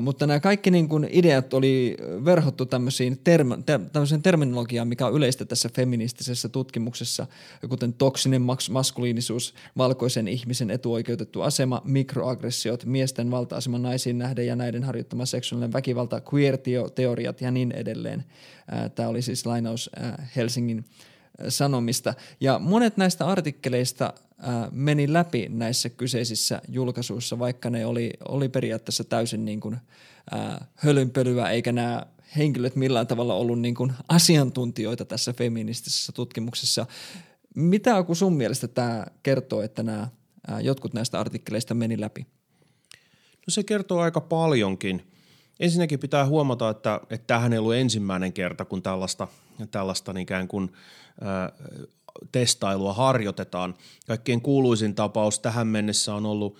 mutta 0.00 0.26
nämä 0.26 0.40
kaikki 0.40 0.70
niin 0.70 0.88
kuin 0.88 1.08
ideat 1.10 1.54
oli 1.54 1.96
verhottu 2.24 2.66
tämmöisiin 2.66 3.18
term, 3.24 3.62
ter, 3.66 3.80
tämmöiseen 3.92 4.22
terminologiaan, 4.22 4.88
mikä 4.88 5.06
on 5.06 5.14
yleistä 5.14 5.44
tässä 5.44 5.68
feministisessä 5.68 6.48
tutkimuksessa, 6.48 7.26
kuten 7.68 7.92
toksinen 7.92 8.42
mas- 8.42 8.70
maskuliinisuus, 8.70 9.54
valkoisen 9.76 10.28
ihmisen 10.28 10.70
etuoikeutettu 10.70 11.42
asema, 11.42 11.82
mikroaggressiot, 11.84 12.84
miesten 12.84 13.30
valta-asema 13.30 13.78
naisiin 13.78 14.18
nähden 14.18 14.46
ja 14.46 14.56
näiden 14.56 14.84
harjoittama 14.84 15.26
seksuaalinen 15.26 15.72
väkivalta, 15.72 16.22
queer-teoriat 16.34 17.40
ja 17.40 17.50
niin 17.50 17.72
edelleen. 17.72 18.24
Tämä 18.94 19.08
oli 19.08 19.22
siis 19.22 19.46
lainaus 19.46 19.90
Helsingin 20.36 20.84
Sanomista. 21.48 22.14
Ja 22.40 22.58
monet 22.58 22.96
näistä 22.96 23.26
artikkeleista 23.26 24.12
meni 24.70 25.12
läpi 25.12 25.46
näissä 25.48 25.88
kyseisissä 25.88 26.62
julkaisuissa, 26.68 27.38
vaikka 27.38 27.70
ne 27.70 27.86
oli, 27.86 28.10
oli 28.28 28.48
periaatteessa 28.48 29.04
täysin 29.04 29.44
niin 29.44 29.60
kuin, 29.60 29.76
ää, 30.30 30.66
hölynpölyä, 30.74 31.50
eikä 31.50 31.72
nämä 31.72 32.06
henkilöt 32.36 32.76
millään 32.76 33.06
tavalla 33.06 33.34
ollut 33.34 33.60
niin 33.60 33.74
kuin 33.74 33.92
asiantuntijoita 34.08 35.04
tässä 35.04 35.32
feministisessä 35.32 36.12
tutkimuksessa. 36.12 36.86
Mitä 37.54 38.02
kun 38.02 38.16
sun 38.16 38.36
mielestä 38.36 38.68
tämä 38.68 39.06
kertoo, 39.22 39.62
että 39.62 39.82
nämä, 39.82 40.08
ää, 40.48 40.60
jotkut 40.60 40.94
näistä 40.94 41.20
artikkeleista 41.20 41.74
meni 41.74 42.00
läpi? 42.00 42.26
No 43.46 43.50
se 43.50 43.62
kertoo 43.62 44.00
aika 44.00 44.20
paljonkin. 44.20 45.12
Ensinnäkin 45.60 45.98
pitää 45.98 46.26
huomata, 46.26 46.70
että, 46.70 47.00
että 47.10 47.26
tämähän 47.26 47.52
ei 47.52 47.58
ollut 47.58 47.74
ensimmäinen 47.74 48.32
kerta, 48.32 48.64
kun 48.64 48.82
tällaista, 48.82 49.28
tällaista 49.70 50.14
ikään 50.18 50.48
kuin 50.48 50.72
testailua 52.32 52.92
harjoitetaan. 52.92 53.74
Kaikkein 54.06 54.40
kuuluisin 54.40 54.94
tapaus 54.94 55.40
tähän 55.40 55.66
mennessä 55.66 56.14
on 56.14 56.26
ollut 56.26 56.56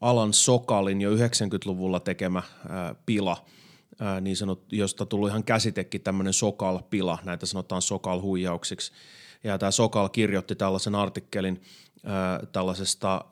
Alan 0.00 0.32
Sokalin 0.32 1.00
jo 1.00 1.10
90-luvulla 1.10 2.00
tekemä 2.00 2.42
ää, 2.68 2.94
pila, 3.06 3.44
ää, 4.00 4.20
niin 4.20 4.36
sanot, 4.36 4.72
josta 4.72 5.06
tullut 5.06 5.28
ihan 5.28 5.44
käsitekin 5.44 6.00
tämmöinen 6.00 6.32
Sokal-pila, 6.32 7.18
näitä 7.24 7.46
sanotaan 7.46 7.82
Sokal-huijauksiksi. 7.82 8.92
Ja 9.44 9.58
tämä 9.58 9.70
Sokal 9.70 10.08
kirjoitti 10.08 10.54
tällaisen 10.54 10.94
artikkelin– 10.94 11.60
tällaisesta 12.52 13.24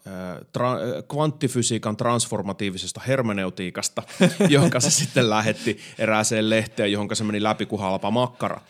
tra- 0.59 1.03
kvanttifysiikan 1.09 1.97
transformatiivisesta 1.97 3.01
hermeneutiikasta, 3.07 4.03
jonka 4.49 4.81
se 4.81 4.91
sitten 4.91 5.31
lähetti 5.31 5.79
erääseen 5.99 6.51
lehteen, 6.51 6.93
johon 6.93 7.09
se 7.13 7.25
meni 7.25 7.43
läpi 7.43 7.67
kuin 7.67 7.81
halpa 7.81 8.11
makkara. 8.11 8.61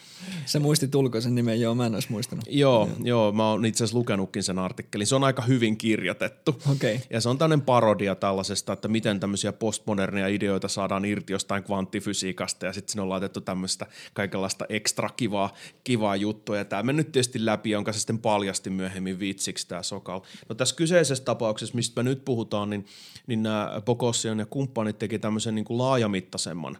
Se 0.46 0.58
muisti 0.58 0.88
ulkoisen 0.94 1.34
nimen, 1.34 1.60
joo, 1.60 1.74
mä 1.74 1.86
en 1.86 1.94
olisi 1.94 2.12
muistanut. 2.12 2.44
Joo, 2.48 2.88
joo, 2.88 2.96
joo 3.04 3.32
mä 3.32 3.50
oon 3.50 3.66
itse 3.66 3.84
asiassa 3.84 3.98
lukenutkin 3.98 4.42
sen 4.42 4.58
artikkelin. 4.58 5.06
Se 5.06 5.14
on 5.14 5.24
aika 5.24 5.42
hyvin 5.42 5.76
kirjoitettu. 5.76 6.62
Okay. 6.72 6.98
Ja 7.10 7.20
se 7.20 7.28
on 7.28 7.38
tämmöinen 7.38 7.66
parodia 7.66 8.14
tällaisesta, 8.14 8.72
että 8.72 8.88
miten 8.88 9.20
tämmöisiä 9.20 9.52
postmodernia 9.52 10.28
ideoita 10.28 10.68
saadaan 10.68 11.04
irti 11.04 11.32
jostain 11.32 11.62
kvanttifysiikasta 11.62 12.66
ja 12.66 12.72
sitten 12.72 12.92
sinne 12.92 13.02
on 13.02 13.08
laitettu 13.08 13.40
tämmöistä 13.40 13.86
kaikenlaista 14.14 14.66
ekstra 14.68 15.10
kivaa, 15.16 15.54
kivaa 15.84 16.16
juttua. 16.16 16.56
Ja 16.56 16.64
tämä 16.64 16.82
mennyt 16.82 17.12
tietysti 17.12 17.44
läpi, 17.44 17.70
jonka 17.70 17.92
se 17.92 17.98
sitten 17.98 18.18
paljasti 18.18 18.70
myöhemmin 18.70 19.18
vitsiksi 19.18 19.68
tämä 19.68 19.82
Sokal. 19.94 20.20
No 20.48 20.54
tässä 20.54 20.76
kyseisessä 20.76 21.24
tapauksessa, 21.24 21.74
mistä 21.74 22.02
me 22.02 22.08
nyt 22.08 22.24
puhutaan, 22.24 22.70
niin, 22.70 22.86
niin 23.26 23.42
nämä 23.42 23.82
Bogossian 23.84 24.38
ja 24.38 24.46
kumppanit 24.46 24.98
teki 24.98 25.18
tämmöisen 25.18 25.54
niin 25.54 25.64
kuin 25.64 25.78
laajamittaisemman 25.78 26.78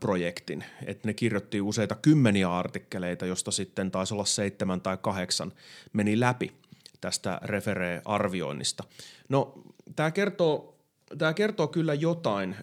projektin. 0.00 0.64
Että 0.86 1.08
ne 1.08 1.14
kirjoitti 1.14 1.60
useita 1.60 1.94
kymmeniä 1.94 2.56
artikkeleita, 2.56 3.26
josta 3.26 3.50
sitten 3.50 3.90
taisi 3.90 4.14
olla 4.14 4.24
seitsemän 4.24 4.80
tai 4.80 4.98
kahdeksan 5.00 5.52
meni 5.92 6.20
läpi 6.20 6.52
tästä 7.00 7.40
referee-arvioinnista. 7.42 8.84
No 9.28 9.62
tämä 9.96 10.10
kertoo 10.10 10.70
Tämä 11.18 11.34
kertoo 11.34 11.68
kyllä 11.68 11.94
jotain. 11.94 12.56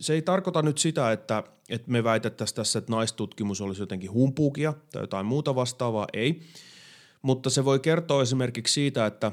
Se 0.00 0.12
ei 0.14 0.22
tarkoita 0.22 0.62
nyt 0.62 0.78
sitä, 0.78 1.12
että, 1.12 1.42
että 1.68 1.90
me 1.90 2.04
väitettäisiin 2.04 2.56
tässä, 2.56 2.78
että 2.78 2.92
naistutkimus 2.92 3.60
olisi 3.60 3.82
jotenkin 3.82 4.12
humpuukia 4.12 4.74
tai 4.92 5.02
jotain 5.02 5.26
muuta 5.26 5.54
vastaavaa. 5.54 6.06
Ei 6.12 6.40
mutta 7.26 7.50
se 7.50 7.64
voi 7.64 7.80
kertoa 7.80 8.22
esimerkiksi 8.22 8.74
siitä, 8.74 9.06
että 9.06 9.32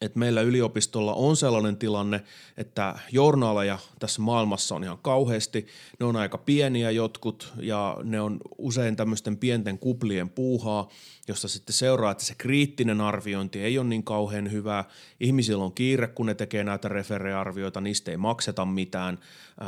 että 0.00 0.18
meillä 0.18 0.40
yliopistolla 0.40 1.14
on 1.14 1.36
sellainen 1.36 1.76
tilanne, 1.76 2.22
että 2.56 2.98
journaaleja 3.12 3.78
tässä 3.98 4.22
maailmassa 4.22 4.74
on 4.74 4.84
ihan 4.84 4.98
kauheasti. 5.02 5.66
Ne 6.00 6.06
on 6.06 6.16
aika 6.16 6.38
pieniä 6.38 6.90
jotkut 6.90 7.52
ja 7.60 7.96
ne 8.02 8.20
on 8.20 8.40
usein 8.58 8.96
tämmöisten 8.96 9.36
pienten 9.36 9.78
kuplien 9.78 10.30
puuhaa, 10.30 10.88
josta 11.28 11.48
sitten 11.48 11.74
seuraa, 11.74 12.10
että 12.10 12.24
se 12.24 12.34
kriittinen 12.38 13.00
arviointi 13.00 13.62
ei 13.62 13.78
ole 13.78 13.88
niin 13.88 14.04
kauhean 14.04 14.52
hyvää. 14.52 14.84
Ihmisillä 15.20 15.64
on 15.64 15.72
kiire, 15.72 16.08
kun 16.08 16.26
ne 16.26 16.34
tekee 16.34 16.64
näitä 16.64 16.88
referearvioita, 16.88 17.80
niistä 17.80 18.10
ei 18.10 18.16
makseta 18.16 18.64
mitään. 18.64 19.18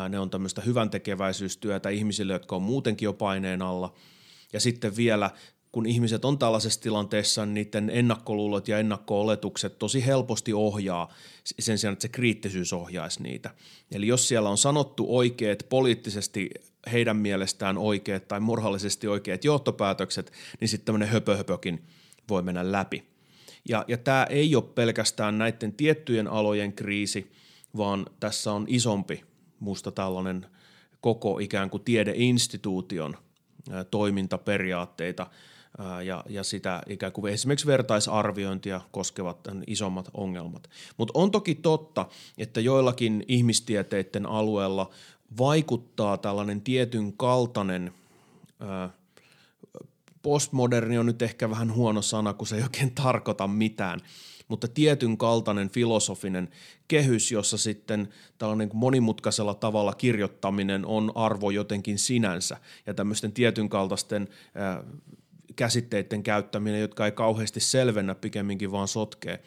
Ne 0.08 0.18
on 0.18 0.30
tämmöistä 0.30 0.60
hyvän 0.60 0.90
tekeväisyystyötä 0.90 1.88
ihmisille, 1.88 2.32
jotka 2.32 2.56
on 2.56 2.62
muutenkin 2.62 3.06
jo 3.06 3.12
paineen 3.12 3.62
alla. 3.62 3.94
Ja 4.52 4.60
sitten 4.60 4.96
vielä 4.96 5.30
kun 5.72 5.86
ihmiset 5.86 6.24
on 6.24 6.38
tällaisessa 6.38 6.80
tilanteessa, 6.80 7.46
niiden 7.46 7.90
ennakkoluulot 7.90 8.68
ja 8.68 8.78
ennakko-oletukset 8.78 9.78
tosi 9.78 10.06
helposti 10.06 10.52
ohjaa 10.52 11.12
sen 11.58 11.78
sijaan, 11.78 11.92
että 11.92 12.02
se 12.02 12.08
kriittisyys 12.08 12.72
ohjaisi 12.72 13.22
niitä. 13.22 13.50
Eli 13.92 14.06
jos 14.06 14.28
siellä 14.28 14.48
on 14.48 14.58
sanottu 14.58 15.16
oikeat, 15.16 15.66
poliittisesti 15.68 16.50
heidän 16.92 17.16
mielestään 17.16 17.78
oikeat 17.78 18.28
tai 18.28 18.40
moraalisesti 18.40 19.08
oikeat 19.08 19.44
johtopäätökset, 19.44 20.32
niin 20.60 20.68
sitten 20.68 20.86
tämmöinen 20.86 21.08
höpöhöpökin 21.08 21.82
voi 22.28 22.42
mennä 22.42 22.72
läpi. 22.72 23.04
Ja, 23.68 23.84
ja 23.88 23.98
tämä 23.98 24.26
ei 24.30 24.56
ole 24.56 24.64
pelkästään 24.74 25.38
näiden 25.38 25.72
tiettyjen 25.72 26.28
alojen 26.28 26.72
kriisi, 26.72 27.32
vaan 27.76 28.06
tässä 28.20 28.52
on 28.52 28.64
isompi 28.68 29.24
musta 29.60 29.90
tällainen 29.90 30.46
koko 31.00 31.38
ikään 31.38 31.70
kuin 31.70 31.84
tiedeinstituution 31.84 33.16
toimintaperiaatteita– 33.90 35.26
ja, 36.04 36.24
ja 36.28 36.44
sitä 36.44 36.82
ikään 36.88 37.12
kuin 37.12 37.32
esimerkiksi 37.32 37.66
vertaisarviointia 37.66 38.80
koskevat 38.90 39.48
isommat 39.66 40.08
ongelmat. 40.14 40.70
Mutta 40.96 41.12
on 41.14 41.30
toki 41.30 41.54
totta, 41.54 42.06
että 42.38 42.60
joillakin 42.60 43.24
ihmistieteiden 43.28 44.26
alueella 44.26 44.90
vaikuttaa 45.38 46.16
tällainen 46.16 46.60
tietyn 46.60 47.12
kaltainen 47.12 47.92
ää, 48.60 48.90
postmoderni 50.22 50.98
on 50.98 51.06
nyt 51.06 51.22
ehkä 51.22 51.50
vähän 51.50 51.74
huono 51.74 52.02
sana, 52.02 52.34
kun 52.34 52.46
se 52.46 52.56
ei 52.56 52.62
oikein 52.62 52.94
tarkoita 52.94 53.46
mitään, 53.46 54.00
mutta 54.48 54.68
tietyn 54.68 55.18
kaltainen 55.18 55.70
filosofinen 55.70 56.48
kehys, 56.88 57.32
jossa 57.32 57.58
sitten 57.58 58.08
tällainen 58.38 58.70
monimutkaisella 58.74 59.54
tavalla 59.54 59.94
kirjoittaminen 59.94 60.86
on 60.86 61.12
arvo 61.14 61.50
jotenkin 61.50 61.98
sinänsä 61.98 62.56
ja 62.86 62.94
tämmöisten 62.94 63.32
tietyn 63.32 63.68
kaltaisten 63.68 64.28
käsitteiden 65.58 66.22
käyttäminen, 66.22 66.80
jotka 66.80 67.06
ei 67.06 67.12
kauheasti 67.12 67.60
selvennä 67.60 68.14
pikemminkin 68.14 68.72
vaan 68.72 68.88
sotkee, 68.88 69.42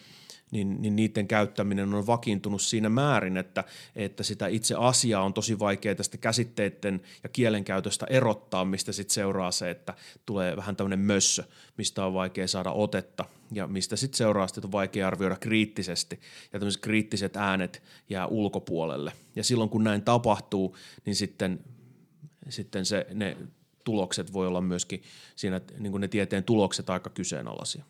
niin, 0.51 0.81
niin 0.81 0.95
niiden 0.95 1.27
käyttäminen 1.27 1.93
on 1.93 2.07
vakiintunut 2.07 2.61
siinä 2.61 2.89
määrin, 2.89 3.37
että, 3.37 3.63
että 3.95 4.23
sitä 4.23 4.47
itse 4.47 4.75
asiaa 4.77 5.23
on 5.23 5.33
tosi 5.33 5.59
vaikea 5.59 5.95
tästä 5.95 6.17
käsitteiden 6.17 7.01
ja 7.23 7.29
kielenkäytöstä 7.29 8.05
erottaa, 8.09 8.65
mistä 8.65 8.91
sitten 8.91 9.13
seuraa 9.13 9.51
se, 9.51 9.69
että 9.69 9.93
tulee 10.25 10.57
vähän 10.57 10.75
tämmöinen 10.75 10.99
mössö, 10.99 11.43
mistä 11.77 12.05
on 12.05 12.13
vaikea 12.13 12.47
saada 12.47 12.71
otetta 12.71 13.25
ja 13.51 13.67
mistä 13.67 13.95
sitten 13.95 14.17
seuraa 14.17 14.45
että 14.45 14.61
on 14.63 14.71
vaikea 14.71 15.07
arvioida 15.07 15.35
kriittisesti 15.35 16.19
ja 16.53 16.59
tämmöiset 16.59 16.81
kriittiset 16.81 17.35
äänet 17.35 17.83
jää 18.09 18.27
ulkopuolelle. 18.27 19.13
Ja 19.35 19.43
silloin 19.43 19.69
kun 19.69 19.83
näin 19.83 20.01
tapahtuu, 20.01 20.77
niin 21.05 21.15
sitten, 21.15 21.59
sitten 22.49 22.85
se, 22.85 23.07
ne 23.13 23.37
tulokset 23.83 24.33
voi 24.33 24.47
olla 24.47 24.61
myöskin 24.61 25.03
siinä, 25.35 25.61
niin 25.79 25.91
kuin 25.91 26.01
ne 26.01 26.07
tieteen 26.07 26.43
tulokset 26.43 26.89
aika 26.89 27.09
kyseenalaisia. 27.09 27.85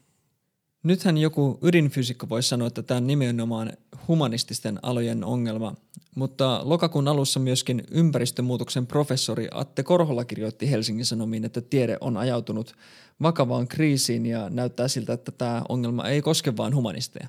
Nythän 0.84 1.18
joku 1.18 1.60
ydinfysiikka 1.62 2.30
voisi 2.30 2.50
sanoa, 2.50 2.68
että 2.68 2.84
tämä 2.84 2.98
on 2.98 3.08
nimenomaan 3.08 3.74
humanististen 4.08 4.80
alojen 4.82 5.24
ongelma, 5.24 5.76
mutta 6.16 6.62
lokakuun 6.64 7.08
alussa 7.08 7.40
myöskin 7.40 7.84
ympäristömuutoksen 7.92 8.88
professori 8.88 9.48
Atte 9.52 9.84
Korhola 9.84 10.26
kirjoitti 10.26 10.72
Helsingin 10.72 11.06
Sanomiin, 11.06 11.46
että 11.46 11.62
tiede 11.62 11.98
on 12.02 12.18
ajautunut 12.18 12.76
vakavaan 13.22 13.68
kriisiin 13.68 14.26
ja 14.26 14.50
näyttää 14.50 14.88
siltä, 14.88 15.14
että 15.14 15.32
tämä 15.32 15.62
ongelma 15.70 16.08
ei 16.08 16.22
koske 16.22 16.58
vain 16.58 16.76
humanisteja. 16.76 17.28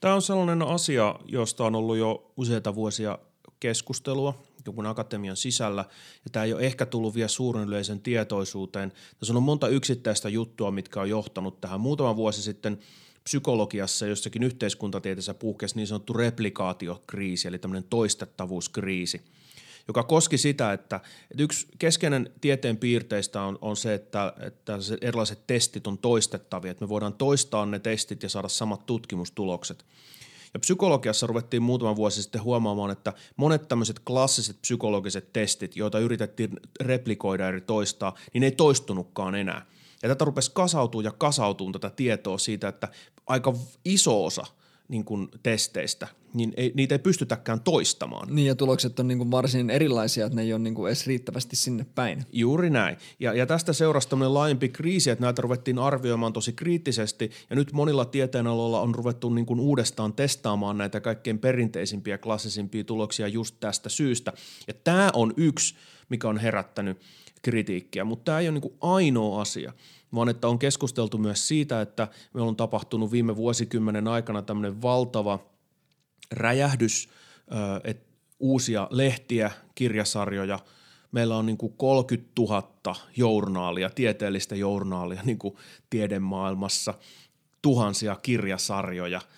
Tämä 0.00 0.14
on 0.14 0.22
sellainen 0.22 0.62
asia, 0.62 1.14
josta 1.26 1.64
on 1.64 1.74
ollut 1.74 1.96
jo 1.96 2.32
useita 2.36 2.74
vuosia 2.74 3.18
keskustelua 3.60 4.42
jonkun 4.66 4.86
akatemian 4.86 5.36
sisällä, 5.36 5.84
ja 6.24 6.30
tämä 6.32 6.44
ei 6.44 6.52
ole 6.52 6.62
ehkä 6.62 6.86
tullut 6.86 7.14
vielä 7.14 7.28
suuren 7.28 7.68
yleisen 7.68 8.00
tietoisuuteen. 8.00 8.92
Tässä 9.18 9.34
on 9.34 9.42
monta 9.42 9.68
yksittäistä 9.68 10.28
juttua, 10.28 10.70
mitkä 10.70 11.00
on 11.00 11.10
johtanut 11.10 11.60
tähän. 11.60 11.80
Muutama 11.80 12.16
vuosi 12.16 12.42
sitten 12.42 12.78
psykologiassa 13.24 14.06
jossakin 14.06 14.42
yhteiskuntatieteessä 14.42 15.34
puhkesi 15.34 15.76
niin 15.76 15.86
sanottu 15.86 16.12
replikaatiokriisi, 16.12 17.48
eli 17.48 17.58
tämmöinen 17.58 17.84
toistettavuuskriisi– 17.90 19.20
joka 19.88 20.02
koski 20.02 20.38
sitä, 20.38 20.72
että, 20.72 21.00
että 21.30 21.42
yksi 21.42 21.66
keskeinen 21.78 22.30
tieteen 22.40 22.76
piirteistä 22.76 23.42
on, 23.42 23.58
on 23.60 23.76
se, 23.76 23.94
että, 23.94 24.32
että 24.40 24.78
erilaiset 25.00 25.46
testit 25.46 25.86
on 25.86 25.98
toistettavia, 25.98 26.70
että 26.70 26.84
me 26.84 26.88
voidaan 26.88 27.14
toistaa 27.14 27.66
ne 27.66 27.78
testit 27.78 28.22
ja 28.22 28.28
saada 28.28 28.48
samat 28.48 28.86
tutkimustulokset. 28.86 29.84
Ja 30.54 30.60
psykologiassa 30.60 31.26
ruvettiin 31.26 31.62
muutama 31.62 31.96
vuosi 31.96 32.22
sitten 32.22 32.42
huomaamaan, 32.42 32.90
että 32.90 33.12
monet 33.36 33.68
tämmöiset 33.68 33.98
klassiset 33.98 34.60
psykologiset 34.60 35.32
testit, 35.32 35.76
joita 35.76 35.98
yritettiin 35.98 36.50
replikoida 36.80 37.48
eri 37.48 37.60
toistaa, 37.60 38.14
niin 38.32 38.42
ei 38.42 38.50
toistunutkaan 38.50 39.34
enää. 39.34 39.66
Ja 40.02 40.08
tätä 40.08 40.24
rupesi 40.24 40.50
kasautuu 40.54 41.00
ja 41.00 41.12
kasautuu 41.12 41.72
tätä 41.72 41.90
tietoa 41.90 42.38
siitä, 42.38 42.68
että 42.68 42.88
aika 43.26 43.54
iso 43.84 44.24
osa– 44.24 44.46
niin 44.92 45.04
kuin 45.04 45.28
testeistä, 45.42 46.08
niin 46.34 46.54
ei, 46.56 46.72
niitä 46.74 46.94
ei 46.94 46.98
pystytäkään 46.98 47.60
toistamaan. 47.60 48.34
Niin 48.34 48.46
ja 48.46 48.54
tulokset 48.54 49.00
on 49.00 49.08
niin 49.08 49.18
kuin 49.18 49.30
varsin 49.30 49.70
erilaisia, 49.70 50.26
että 50.26 50.36
ne 50.36 50.42
ei 50.42 50.52
ole 50.52 50.62
niin 50.62 50.74
kuin 50.74 50.88
edes 50.88 51.06
riittävästi 51.06 51.56
sinne 51.56 51.86
päin. 51.94 52.24
Juuri 52.32 52.70
näin. 52.70 52.96
Ja, 53.20 53.32
ja 53.34 53.46
tästä 53.46 53.72
seurasi 53.72 54.08
tämmöinen 54.08 54.34
laajempi 54.34 54.68
kriisi, 54.68 55.10
että 55.10 55.24
näitä 55.24 55.42
ruvettiin 55.42 55.78
arvioimaan 55.78 56.32
tosi 56.32 56.52
kriittisesti 56.52 57.30
ja 57.50 57.56
nyt 57.56 57.72
monilla 57.72 58.04
tieteenaloilla 58.04 58.80
on 58.80 58.94
ruvettu 58.94 59.30
niin 59.30 59.46
kuin 59.46 59.60
uudestaan 59.60 60.12
testaamaan 60.12 60.78
näitä 60.78 61.00
kaikkein 61.00 61.38
perinteisimpiä 61.38 62.18
klassisimpia 62.18 62.84
tuloksia 62.84 63.28
just 63.28 63.56
tästä 63.60 63.88
syystä. 63.88 64.32
Ja 64.66 64.74
tämä 64.84 65.10
on 65.14 65.34
yksi, 65.36 65.74
mikä 66.08 66.28
on 66.28 66.38
herättänyt 66.38 67.00
kritiikkiä, 67.42 68.04
mutta 68.04 68.24
tämä 68.24 68.40
ei 68.40 68.48
ole 68.48 68.52
niin 68.52 68.62
kuin 68.62 68.74
ainoa 68.80 69.40
asia 69.40 69.72
vaan 70.14 70.28
että 70.28 70.48
on 70.48 70.58
keskusteltu 70.58 71.18
myös 71.18 71.48
siitä, 71.48 71.80
että 71.80 72.08
me 72.34 72.42
on 72.42 72.56
tapahtunut 72.56 73.12
viime 73.12 73.36
vuosikymmenen 73.36 74.08
aikana 74.08 74.42
tämmöinen 74.42 74.82
valtava 74.82 75.38
räjähdys, 76.30 77.08
että 77.84 78.12
uusia 78.40 78.88
lehtiä, 78.90 79.50
kirjasarjoja, 79.74 80.58
meillä 81.12 81.36
on 81.36 81.46
niin 81.46 81.58
kuin 81.58 81.72
30 81.76 82.30
000 82.38 82.96
journaalia, 83.16 83.90
tieteellistä 83.90 84.56
journaalia 84.56 85.22
niin 85.24 85.38
kuin 85.38 85.54
tiedemaailmassa, 85.90 86.94
tuhansia 87.62 88.16
kirjasarjoja– 88.22 89.20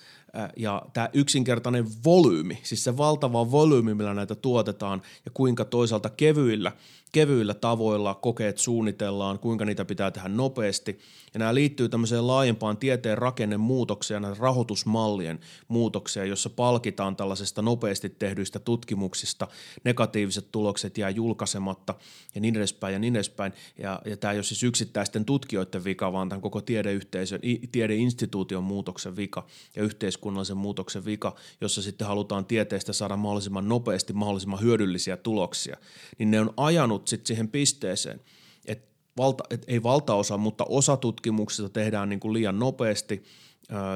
ja 0.56 0.82
tämä 0.92 1.08
yksinkertainen 1.12 1.87
volyymi, 2.04 2.58
siis 2.62 2.84
se 2.84 2.96
valtava 2.96 3.50
volyymi, 3.50 3.94
millä 3.94 4.14
näitä 4.14 4.34
tuotetaan 4.34 5.02
ja 5.24 5.30
kuinka 5.34 5.64
toisaalta 5.64 6.10
kevyillä 6.10 6.72
kevyillä 7.14 7.55
tavoilla 7.55 8.14
kokeet 8.14 8.59
suunnitellaan, 8.59 9.38
kuinka 9.38 9.64
niitä 9.64 9.85
pitää 9.85 10.11
tehdä 10.11 10.29
nopeasti. 10.29 10.98
Ja 11.35 11.38
nämä 11.38 11.55
liittyy 11.55 11.88
tämmöiseen 11.88 12.27
laajempaan 12.27 12.77
tieteen 12.77 13.18
rakennemuutokseen 13.18 14.22
ja 14.22 14.37
rahoitusmallien 14.38 15.40
muutokseen, 15.68 16.29
jossa 16.29 16.50
palkitaan 16.50 17.16
tällaisesta 17.16 17.62
nopeasti 17.62 18.09
tehdyistä 18.09 18.59
tutkimuksista, 18.59 19.48
negatiiviset 19.85 20.48
tulokset 20.53 20.98
jää 20.98 21.11
julkaisematta 21.11 21.94
ja 22.35 22.40
niin 22.40 22.57
edespäin 22.57 22.92
ja 22.92 22.98
niin 22.98 23.16
edespäin. 23.16 23.53
Ja, 23.79 24.03
ja 24.05 24.16
tämä 24.16 24.33
ei 24.33 24.38
ole 24.38 24.44
siis 24.44 24.62
yksittäisten 24.62 25.24
tutkijoiden 25.24 25.85
vika, 25.85 26.12
vaan 26.12 26.29
tämän 26.29 26.42
koko 26.42 26.61
tiedeyhteisön, 26.61 27.40
tiedeinstituution 27.72 28.64
muutoksen 28.64 29.16
vika 29.16 29.46
ja 29.77 29.83
yhteiskunnallisen 29.83 30.57
muutoksen 30.57 31.05
vika, 31.05 31.35
jossa 31.61 31.83
sitten 31.83 32.07
halutaan 32.07 32.44
tieteestä 32.44 32.92
saada 32.92 33.16
mahdollisimman 33.16 33.68
nopeasti 33.68 34.12
mahdollisimman 34.12 34.61
hyödyllisiä 34.61 35.16
tuloksia. 35.16 35.77
Niin 36.18 36.31
ne 36.31 36.40
on 36.40 36.55
ajanut 36.57 37.03
tullut 37.04 37.08
sit 37.08 37.26
siihen 37.26 37.48
pisteeseen, 37.48 38.20
että 38.66 38.88
valta, 39.16 39.44
et 39.50 39.64
ei 39.66 39.82
valtaosa, 39.82 40.36
mutta 40.36 40.64
osa 40.68 40.96
tutkimuksista 40.96 41.68
tehdään 41.68 42.08
niin 42.08 42.20
kuin 42.20 42.32
liian 42.32 42.58
nopeasti, 42.58 43.22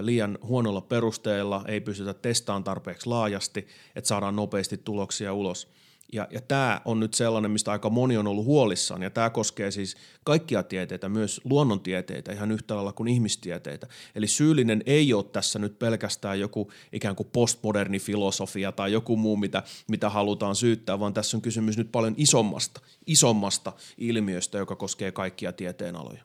liian 0.03 0.39
huonolla 0.43 0.81
perusteella, 0.81 1.65
ei 1.69 1.81
pystytä 1.81 2.15
testaamaan 2.15 2.65
tarpeeksi 2.65 3.09
laajasti, 3.09 3.67
että 3.97 4.09
saadaan 4.09 4.37
nopeasti 4.37 4.77
tuloksia 4.77 5.33
ulos– 5.33 5.69
ja, 6.13 6.29
ja 6.31 6.41
tämä 6.41 6.81
on 6.85 7.01
nyt 7.01 7.15
sellainen, 7.15 7.51
mistä 7.51 7.73
aika 7.73 7.91
moni 7.91 8.17
on 8.17 8.27
ollut 8.27 8.45
huolissaan, 8.45 9.03
ja 9.03 9.11
tämä 9.11 9.31
koskee 9.31 9.71
siis 9.71 9.97
kaikkia 10.25 10.63
tieteitä, 10.63 11.09
myös 11.09 11.41
luonnontieteitä 11.45 12.33
ihan 12.33 12.53
yhtä 12.53 12.77
lailla 12.77 12.93
kuin 12.93 13.09
ihmistieteitä. 13.09 13.87
Eli 14.15 14.27
syyllinen 14.27 14.83
ei 14.87 15.15
ole 15.15 15.25
tässä 15.25 15.59
nyt 15.59 15.79
pelkästään 15.79 16.41
joku 16.41 16.71
ikään 16.93 17.17
kuin 17.17 17.29
postmoderni 17.33 17.99
filosofia 17.99 18.73
tai 18.73 18.93
joku 18.93 19.17
muu, 19.17 19.37
mitä, 19.37 19.63
mitä 19.89 20.11
halutaan 20.11 20.57
syyttää, 20.57 21.01
vaan 21.01 21.15
tässä 21.15 21.37
on 21.37 21.41
kysymys 21.41 21.79
nyt 21.79 21.93
paljon 21.93 22.15
isommasta, 22.17 22.81
isommasta 23.07 23.73
ilmiöstä, 23.99 24.59
joka 24.59 24.77
koskee 24.77 25.13
kaikkia 25.13 25.53
tieteenaloja. 25.53 26.23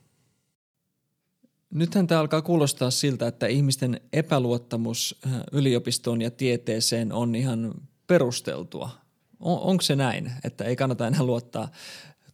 Nythän 1.69 2.07
tämä 2.07 2.21
alkaa 2.21 2.41
kuulostaa 2.41 2.91
siltä, 2.91 3.27
että 3.27 3.47
ihmisten 3.47 4.01
epäluottamus 4.13 5.19
yliopistoon 5.51 6.21
ja 6.21 6.31
tieteeseen 6.31 7.13
on 7.13 7.35
ihan 7.35 7.73
perusteltua 8.07 9.02
on, 9.43 9.59
onko 9.59 9.81
se 9.81 9.95
näin, 9.95 10.31
että 10.43 10.63
ei 10.63 10.75
kannata 10.75 11.07
enää 11.07 11.23
luottaa 11.23 11.71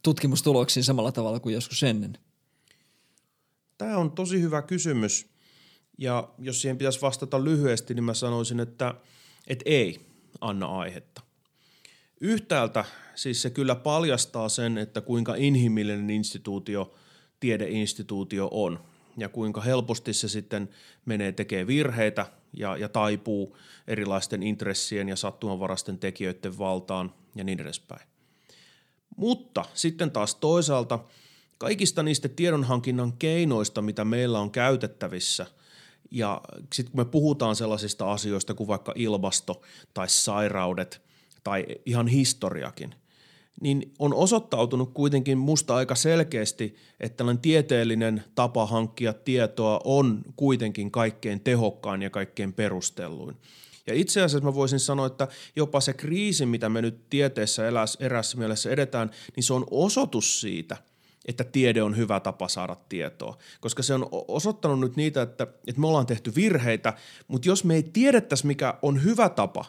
tutkimustuloksiin 0.02 0.84
samalla 0.84 1.12
tavalla 1.12 1.40
kuin 1.40 1.54
joskus 1.54 1.82
ennen? 1.82 2.18
Tämä 3.78 3.96
on 3.96 4.12
tosi 4.12 4.40
hyvä 4.40 4.62
kysymys 4.62 5.30
ja 5.98 6.28
jos 6.38 6.62
siihen 6.62 6.78
pitäisi 6.78 7.00
vastata 7.00 7.44
lyhyesti, 7.44 7.94
niin 7.94 8.04
mä 8.04 8.14
sanoisin, 8.14 8.60
että, 8.60 8.94
että 9.46 9.62
ei 9.66 10.00
anna 10.40 10.66
aihetta. 10.66 11.22
Yhtäältä 12.20 12.84
siis 13.14 13.42
se 13.42 13.50
kyllä 13.50 13.74
paljastaa 13.74 14.48
sen, 14.48 14.78
että 14.78 15.00
kuinka 15.00 15.34
inhimillinen 15.34 16.10
instituutio 16.10 16.94
tiedeinstituutio 17.40 18.48
on 18.52 18.84
ja 19.16 19.28
kuinka 19.28 19.60
helposti 19.60 20.12
se 20.12 20.28
sitten 20.28 20.68
menee 21.04 21.32
tekemään 21.32 21.66
virheitä 21.66 22.26
ja, 22.52 22.76
ja 22.76 22.88
taipuu 22.88 23.56
erilaisten 23.86 24.42
intressien 24.42 25.08
ja 25.08 25.16
sattumanvarasten 25.16 25.98
tekijöiden 25.98 26.58
valtaan 26.58 27.14
ja 27.34 27.44
niin 27.44 27.60
edespäin. 27.60 28.08
Mutta 29.16 29.64
sitten 29.74 30.10
taas 30.10 30.34
toisaalta 30.34 30.98
kaikista 31.58 32.02
niistä 32.02 32.28
tiedonhankinnan 32.28 33.12
keinoista, 33.12 33.82
mitä 33.82 34.04
meillä 34.04 34.40
on 34.40 34.50
käytettävissä, 34.50 35.46
ja 36.10 36.40
sitten 36.72 36.92
kun 36.92 37.00
me 37.00 37.04
puhutaan 37.04 37.56
sellaisista 37.56 38.12
asioista 38.12 38.54
kuin 38.54 38.68
vaikka 38.68 38.92
ilmasto 38.96 39.62
tai 39.94 40.08
sairaudet 40.08 41.02
tai 41.44 41.66
ihan 41.86 42.06
historiakin, 42.06 42.94
niin 43.60 43.92
on 43.98 44.14
osoittautunut 44.14 44.90
kuitenkin 44.94 45.38
musta 45.38 45.74
aika 45.74 45.94
selkeästi, 45.94 46.76
että 47.00 47.16
tällainen 47.16 47.42
tieteellinen 47.42 48.24
tapa 48.34 48.66
hankkia 48.66 49.12
tietoa 49.12 49.80
on 49.84 50.22
kuitenkin 50.36 50.90
kaikkein 50.90 51.40
tehokkain 51.40 52.02
ja 52.02 52.10
kaikkein 52.10 52.52
perustelluin. 52.52 53.36
Ja 53.86 53.94
itse 53.94 54.22
asiassa 54.22 54.48
mä 54.48 54.54
voisin 54.54 54.80
sanoa, 54.80 55.06
että 55.06 55.28
jopa 55.56 55.80
se 55.80 55.92
kriisi, 55.92 56.46
mitä 56.46 56.68
me 56.68 56.82
nyt 56.82 57.10
tieteessä 57.10 57.62
erässä 58.00 58.38
mielessä 58.38 58.70
edetään, 58.70 59.10
niin 59.36 59.44
se 59.44 59.54
on 59.54 59.66
osoitus 59.70 60.40
siitä, 60.40 60.76
että 61.26 61.44
tiede 61.44 61.82
on 61.82 61.96
hyvä 61.96 62.20
tapa 62.20 62.48
saada 62.48 62.76
tietoa. 62.88 63.38
Koska 63.60 63.82
se 63.82 63.94
on 63.94 64.08
osoittanut 64.28 64.80
nyt 64.80 64.96
niitä, 64.96 65.22
että, 65.22 65.46
että 65.66 65.80
me 65.80 65.86
ollaan 65.86 66.06
tehty 66.06 66.34
virheitä, 66.34 66.92
mutta 67.28 67.48
jos 67.48 67.64
me 67.64 67.74
ei 67.74 67.82
tiedettäisi, 67.82 68.46
mikä 68.46 68.74
on 68.82 69.04
hyvä 69.04 69.28
tapa, 69.28 69.64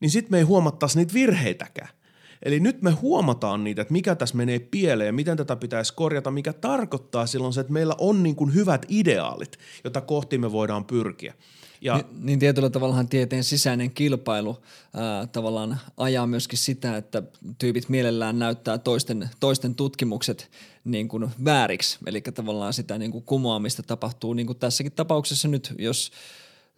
niin 0.00 0.10
sitten 0.10 0.30
me 0.32 0.38
ei 0.38 0.44
huomattaisi 0.44 0.98
niitä 0.98 1.14
virheitäkään. 1.14 1.99
Eli 2.42 2.60
nyt 2.60 2.82
me 2.82 2.90
huomataan 2.90 3.64
niitä, 3.64 3.82
että 3.82 3.92
mikä 3.92 4.14
tässä 4.14 4.36
menee 4.36 4.58
pieleen 4.58 5.06
ja 5.06 5.12
miten 5.12 5.36
tätä 5.36 5.56
pitäisi 5.56 5.94
korjata, 5.94 6.30
mikä 6.30 6.52
tarkoittaa 6.52 7.26
silloin 7.26 7.52
se, 7.52 7.60
että 7.60 7.72
meillä 7.72 7.94
on 7.98 8.22
niin 8.22 8.36
kuin 8.36 8.54
hyvät 8.54 8.86
ideaalit, 8.88 9.58
jota 9.84 10.00
kohti 10.00 10.38
me 10.38 10.52
voidaan 10.52 10.84
pyrkiä. 10.84 11.34
Ja, 11.80 11.96
niin, 11.96 12.26
niin 12.26 12.38
tietyllä 12.38 12.70
tavallahan 12.70 13.08
tieteen 13.08 13.44
sisäinen 13.44 13.90
kilpailu 13.90 14.58
ää, 14.94 15.26
tavallaan 15.26 15.80
ajaa 15.96 16.26
myöskin 16.26 16.58
sitä, 16.58 16.96
että 16.96 17.22
tyypit 17.58 17.88
mielellään 17.88 18.38
näyttää 18.38 18.78
toisten, 18.78 19.30
toisten 19.40 19.74
tutkimukset 19.74 20.50
niin 20.84 21.08
kuin 21.08 21.30
vääriksi. 21.44 21.98
Eli 22.06 22.20
tavallaan 22.20 22.72
sitä 22.72 22.98
niin 22.98 23.12
kuin 23.12 23.24
kumoamista 23.24 23.82
tapahtuu 23.82 24.34
niin 24.34 24.46
kuin 24.46 24.58
tässäkin 24.58 24.92
tapauksessa 24.92 25.48
nyt, 25.48 25.74
jos– 25.78 26.10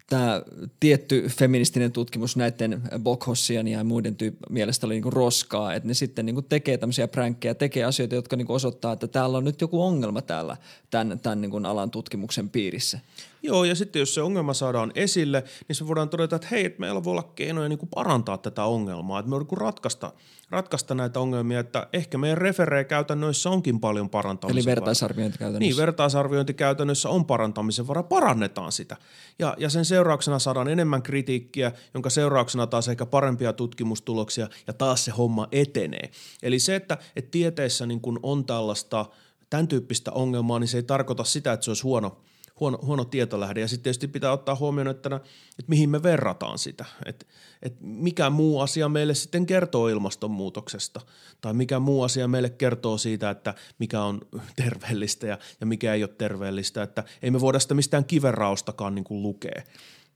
tämä 0.08 0.42
tietty 0.80 1.28
feministinen 1.28 1.92
tutkimus 1.92 2.36
näiden 2.36 2.82
Bokhossian 2.98 3.68
ja 3.68 3.84
muiden 3.84 4.16
tyyp- 4.22 4.50
mielestä 4.50 4.86
oli 4.86 4.94
niinku 4.94 5.10
roskaa, 5.10 5.74
että 5.74 5.88
ne 5.88 5.94
sitten 5.94 6.26
niinku 6.26 6.42
tekee 6.42 6.78
tämmöisiä 6.78 7.08
pränkkejä, 7.08 7.54
tekee 7.54 7.84
asioita, 7.84 8.14
jotka 8.14 8.36
niinku 8.36 8.54
osoittaa, 8.54 8.92
että 8.92 9.08
täällä 9.08 9.38
on 9.38 9.44
nyt 9.44 9.60
joku 9.60 9.82
ongelma 9.82 10.22
täällä 10.22 10.56
tämän, 10.90 11.20
tämän 11.20 11.40
niinku 11.40 11.56
alan 11.56 11.90
tutkimuksen 11.90 12.50
piirissä. 12.50 13.00
Joo, 13.42 13.64
ja 13.64 13.74
sitten 13.74 14.00
jos 14.00 14.14
se 14.14 14.22
ongelma 14.22 14.54
saadaan 14.54 14.92
esille, 14.94 15.44
niin 15.68 15.76
se 15.76 15.86
voidaan 15.86 16.08
todeta, 16.08 16.36
että 16.36 16.48
hei, 16.50 16.64
että 16.64 16.80
meillä 16.80 17.04
voi 17.04 17.10
olla 17.10 17.32
keinoja 17.34 17.68
niin 17.68 17.78
kuin 17.78 17.88
parantaa 17.94 18.38
tätä 18.38 18.64
ongelmaa, 18.64 19.18
että 19.18 19.30
me 19.30 19.36
voidaan 19.36 19.58
ratkaista, 19.58 20.12
ratkaista 20.50 20.94
näitä 20.94 21.20
ongelmia, 21.20 21.60
että 21.60 21.86
ehkä 21.92 22.18
meidän 22.18 22.38
referee-käytännöissä 22.38 23.50
onkin 23.50 23.80
paljon 23.80 24.10
parantamisen 24.10 24.58
Eli 24.58 24.66
vertaisarviointikäytännössä. 24.66 25.58
Niin, 25.58 25.76
vertaisarviointikäytännössä 25.76 27.08
on 27.08 27.24
parantamisen 27.24 27.88
vara, 27.88 28.02
parannetaan 28.02 28.72
sitä. 28.72 28.96
Ja, 29.38 29.54
ja 29.58 29.70
sen 29.70 29.84
seurauksena 29.84 30.38
saadaan 30.38 30.68
enemmän 30.68 31.02
kritiikkiä, 31.02 31.72
jonka 31.94 32.10
seurauksena 32.10 32.66
taas 32.66 32.88
ehkä 32.88 33.06
parempia 33.06 33.52
tutkimustuloksia, 33.52 34.48
ja 34.66 34.72
taas 34.72 35.04
se 35.04 35.10
homma 35.10 35.48
etenee. 35.52 36.10
Eli 36.42 36.58
se, 36.58 36.76
että, 36.76 36.98
että 37.16 37.30
tieteessä 37.30 37.86
niin 37.86 38.00
kun 38.00 38.20
on 38.22 38.44
tällaista 38.44 39.06
tämän 39.50 39.68
tyyppistä 39.68 40.12
ongelmaa, 40.12 40.58
niin 40.58 40.68
se 40.68 40.78
ei 40.78 40.82
tarkoita 40.82 41.24
sitä, 41.24 41.52
että 41.52 41.64
se 41.64 41.70
olisi 41.70 41.82
huono– 41.82 42.16
huono, 42.60 42.78
huono 42.82 43.04
tietolähde. 43.04 43.60
Ja 43.60 43.68
sitten 43.68 43.82
tietysti 43.82 44.08
pitää 44.08 44.32
ottaa 44.32 44.56
huomioon, 44.56 44.88
että, 44.88 45.16
että 45.16 45.68
mihin 45.68 45.90
me 45.90 46.02
verrataan 46.02 46.58
sitä. 46.58 46.84
Että, 47.06 47.26
että 47.62 47.78
mikä 47.82 48.30
muu 48.30 48.60
asia 48.60 48.88
meille 48.88 49.14
sitten 49.14 49.46
kertoo 49.46 49.88
ilmastonmuutoksesta 49.88 51.00
tai 51.40 51.54
mikä 51.54 51.78
muu 51.78 52.02
asia 52.02 52.28
meille 52.28 52.50
kertoo 52.50 52.98
siitä, 52.98 53.30
että 53.30 53.54
mikä 53.78 54.02
on 54.02 54.20
terveellistä 54.56 55.26
ja, 55.26 55.38
ja 55.60 55.66
mikä 55.66 55.94
ei 55.94 56.02
ole 56.02 56.10
terveellistä. 56.18 56.82
Että 56.82 57.04
ei 57.22 57.30
me 57.30 57.40
voida 57.40 57.58
sitä 57.58 57.74
mistään 57.74 58.04
kiveraustakaan 58.04 58.94
niin 58.94 59.04
lukea. 59.10 59.62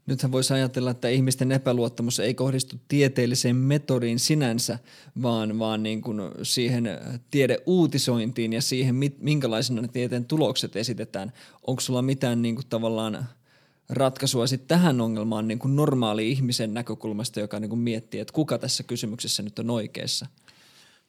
Nythän 0.06 0.32
voisi 0.32 0.54
ajatella, 0.54 0.90
että 0.90 1.08
ihmisten 1.08 1.52
epäluottamus 1.52 2.20
ei 2.20 2.34
kohdistu 2.34 2.76
tieteelliseen 2.88 3.56
metodiin 3.56 4.18
sinänsä, 4.18 4.78
vaan, 5.22 5.58
vaan 5.58 5.82
niin 5.82 6.02
kuin 6.02 6.20
siihen 6.42 6.88
tiedeuutisointiin 7.30 8.52
ja 8.52 8.62
siihen, 8.62 8.94
minkälaisena 9.18 9.82
ne 9.82 9.88
tieteen 9.88 10.24
tulokset 10.24 10.76
esitetään. 10.76 11.32
Onko 11.66 11.80
sulla 11.80 12.02
mitään 12.02 12.42
niin 12.42 12.54
kuin 12.54 12.66
tavallaan 12.66 13.26
ratkaisua 13.88 14.46
sitten 14.46 14.68
tähän 14.68 15.00
ongelmaan 15.00 15.48
niin 15.48 15.58
kuin 15.58 15.76
normaali 15.76 16.30
ihmisen 16.30 16.74
näkökulmasta, 16.74 17.40
joka 17.40 17.60
niin 17.60 17.68
kuin 17.68 17.78
miettii, 17.78 18.20
että 18.20 18.34
kuka 18.34 18.58
tässä 18.58 18.82
kysymyksessä 18.82 19.42
nyt 19.42 19.58
on 19.58 19.70
oikeassa? 19.70 20.26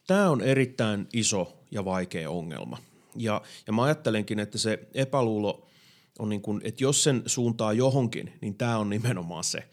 Tämä 0.08 0.30
on 0.30 0.42
erittäin 0.42 1.08
iso 1.14 1.58
ja 1.72 1.86
vaikea 1.86 2.30
ongelma. 2.30 2.78
Ja, 3.16 3.42
ja 3.68 3.74
mä 3.74 3.84
ajattelenkin, 3.84 4.40
että 4.40 4.58
se 4.58 4.80
epäluulo– 4.94 5.64
on 6.20 6.30
niin 6.30 6.42
kuin, 6.42 6.62
että 6.64 6.84
jos 6.84 7.04
sen 7.04 7.24
suuntaa 7.26 7.74
johonkin, 7.74 8.34
niin 8.42 8.56
tämä 8.56 8.78
on 8.78 8.90
nimenomaan 8.90 9.44
se. 9.44 9.64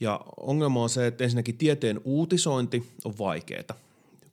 Ja 0.00 0.20
ongelma 0.40 0.82
on 0.82 0.90
se, 0.90 1.06
että 1.06 1.24
ensinnäkin 1.24 1.58
tieteen 1.58 2.00
uutisointi 2.04 2.92
on 3.04 3.18
vaikeaa. 3.18 3.76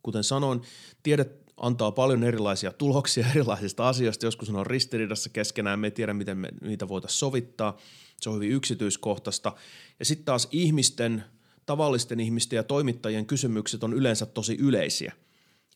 Kuten 0.02 0.24
sanoin, 0.24 0.62
tiede 1.02 1.26
antaa 1.56 1.92
paljon 1.92 2.24
erilaisia 2.24 2.72
tuloksia 2.72 3.26
erilaisista 3.34 3.88
asioista. 3.88 4.26
Joskus 4.26 4.50
on 4.50 4.66
ristiriidassa 4.66 5.28
keskenään, 5.28 5.78
me 5.78 5.86
ei 5.86 5.90
tiedä, 5.90 6.14
miten 6.14 6.38
me 6.38 6.48
niitä 6.60 6.88
voitaisiin 6.88 7.18
sovittaa. 7.18 7.76
Se 8.20 8.30
on 8.30 8.34
hyvin 8.34 8.50
yksityiskohtaista. 8.50 9.52
Ja 9.98 10.04
sitten 10.04 10.24
taas 10.24 10.48
ihmisten, 10.50 11.24
tavallisten 11.66 12.20
ihmisten 12.20 12.56
ja 12.56 12.62
toimittajien 12.62 13.26
kysymykset 13.26 13.84
on 13.84 13.92
yleensä 13.92 14.26
tosi 14.26 14.56
yleisiä. 14.60 15.12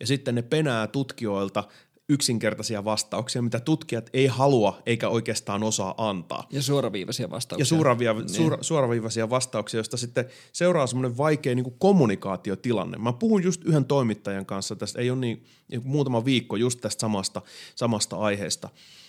Ja 0.00 0.06
sitten 0.06 0.34
ne 0.34 0.42
penää 0.42 0.86
tutkijoilta 0.86 1.64
yksinkertaisia 2.08 2.84
vastauksia, 2.84 3.42
mitä 3.42 3.60
tutkijat 3.60 4.10
ei 4.12 4.26
halua 4.26 4.82
eikä 4.86 5.08
oikeastaan 5.08 5.62
osaa 5.62 5.94
antaa. 5.98 6.46
Ja 6.50 6.62
suoraviivaisia 6.62 7.30
vastauksia. 7.30 7.62
Ja 7.62 7.66
suoravia, 7.66 8.12
niin. 8.12 8.28
suora, 8.28 8.58
suoraviivaisia 8.60 9.30
vastauksia, 9.30 9.78
joista 9.78 9.96
sitten 9.96 10.24
seuraa 10.52 10.86
semmoinen 10.86 11.16
vaikea 11.16 11.54
niin 11.54 11.64
kuin 11.64 11.76
kommunikaatiotilanne. 11.78 12.98
Mä 12.98 13.12
puhun 13.12 13.42
just 13.42 13.64
yhden 13.64 13.84
toimittajan 13.84 14.46
kanssa 14.46 14.76
tästä, 14.76 15.00
ei 15.00 15.10
ole 15.10 15.18
niin, 15.18 15.44
niin 15.68 15.82
muutama 15.84 16.24
viikko 16.24 16.56
just 16.56 16.80
tästä 16.80 17.00
samasta, 17.00 17.42
samasta 17.74 18.16
aiheesta. 18.16 18.68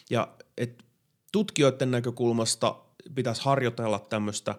Ja 0.09 0.27
et 0.57 0.83
tutkijoiden 1.31 1.91
näkökulmasta 1.91 2.75
pitäisi 3.15 3.41
harjoitella 3.43 3.99
tämmöistä 3.99 4.55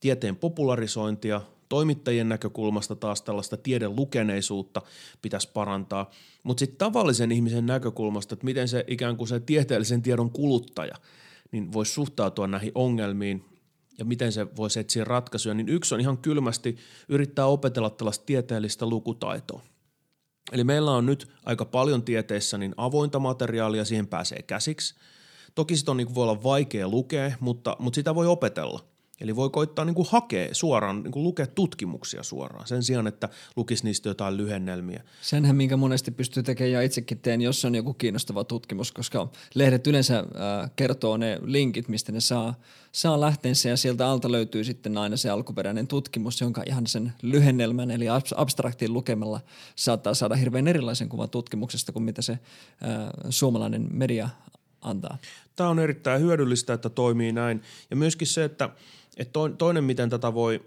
tieteen 0.00 0.36
popularisointia, 0.36 1.40
Toimittajien 1.68 2.28
näkökulmasta 2.28 2.96
taas 2.96 3.22
tällaista 3.22 3.56
tieden 3.56 3.96
lukeneisuutta 3.96 4.82
pitäisi 5.22 5.50
parantaa, 5.52 6.10
mutta 6.42 6.60
sitten 6.60 6.78
tavallisen 6.78 7.32
ihmisen 7.32 7.66
näkökulmasta, 7.66 8.34
että 8.34 8.44
miten 8.44 8.68
se 8.68 8.84
ikään 8.86 9.16
kuin 9.16 9.28
se 9.28 9.40
tieteellisen 9.40 10.02
tiedon 10.02 10.30
kuluttaja 10.30 10.94
niin 11.52 11.72
voisi 11.72 11.92
suhtautua 11.92 12.46
näihin 12.46 12.72
ongelmiin 12.74 13.44
ja 13.98 14.04
miten 14.04 14.32
se 14.32 14.56
voisi 14.56 14.80
etsiä 14.80 15.04
ratkaisuja, 15.04 15.54
niin 15.54 15.68
yksi 15.68 15.94
on 15.94 16.00
ihan 16.00 16.18
kylmästi 16.18 16.76
yrittää 17.08 17.46
opetella 17.46 17.90
tällaista 17.90 18.24
tieteellistä 18.26 18.86
lukutaitoa. 18.86 19.62
Eli 20.52 20.64
meillä 20.64 20.90
on 20.90 21.06
nyt 21.06 21.28
aika 21.44 21.64
paljon 21.64 22.02
tieteessä 22.02 22.58
niin 22.58 22.74
avointa 22.76 23.18
materiaalia, 23.18 23.84
siihen 23.84 24.06
pääsee 24.06 24.42
käsiksi. 24.42 24.94
Toki 25.54 25.76
sitä 25.76 25.90
on, 25.90 25.96
niin 25.96 26.14
voi 26.14 26.22
olla 26.22 26.42
vaikea 26.42 26.88
lukea, 26.88 27.32
mutta, 27.40 27.76
mutta 27.78 27.94
sitä 27.94 28.14
voi 28.14 28.26
opetella– 28.26 28.84
Eli 29.20 29.36
voi 29.36 29.50
koittaa 29.50 29.84
niin 29.84 29.94
kuin 29.94 30.08
hakea 30.10 30.54
suoraan, 30.54 31.02
niin 31.02 31.12
kuin 31.12 31.24
lukea 31.24 31.46
tutkimuksia 31.46 32.22
suoraan 32.22 32.66
sen 32.66 32.82
sijaan, 32.82 33.06
että 33.06 33.28
lukisi 33.56 33.84
niistä 33.84 34.08
jotain 34.08 34.36
lyhennelmiä. 34.36 35.02
Senhän, 35.22 35.56
minkä 35.56 35.76
monesti 35.76 36.10
pystyy 36.10 36.42
tekemään 36.42 36.72
ja 36.72 36.82
itsekin 36.82 37.18
teen, 37.18 37.40
jos 37.40 37.64
on 37.64 37.74
joku 37.74 37.94
kiinnostava 37.94 38.44
tutkimus, 38.44 38.92
koska 38.92 39.28
lehdet 39.54 39.86
yleensä 39.86 40.18
äh, 40.18 40.70
kertoo 40.76 41.16
ne 41.16 41.38
linkit, 41.42 41.88
mistä 41.88 42.12
ne 42.12 42.20
saa, 42.20 42.54
saa 42.92 43.20
lähteensä 43.20 43.68
ja 43.68 43.76
sieltä 43.76 44.08
alta 44.08 44.32
löytyy 44.32 44.64
sitten 44.64 44.98
aina 44.98 45.16
se 45.16 45.30
alkuperäinen 45.30 45.86
tutkimus, 45.86 46.40
jonka 46.40 46.62
ihan 46.66 46.86
sen 46.86 47.12
lyhennelmän 47.22 47.90
eli 47.90 48.06
abstraktin 48.36 48.92
lukemalla 48.92 49.40
saattaa 49.76 50.14
saada 50.14 50.36
hirveän 50.36 50.68
erilaisen 50.68 51.08
kuvan 51.08 51.30
tutkimuksesta 51.30 51.92
kuin 51.92 52.02
mitä 52.02 52.22
se 52.22 52.32
äh, 52.32 52.38
suomalainen 53.30 53.88
media 53.90 54.28
antaa. 54.80 55.18
Tämä 55.56 55.70
on 55.70 55.78
erittäin 55.78 56.22
hyödyllistä, 56.22 56.72
että 56.72 56.88
toimii 56.88 57.32
näin. 57.32 57.62
Ja 57.90 57.96
myöskin 57.96 58.26
se, 58.26 58.44
että– 58.44 58.70
et 59.18 59.30
toinen, 59.58 59.84
miten 59.84 60.10
tätä 60.10 60.34
voi 60.34 60.60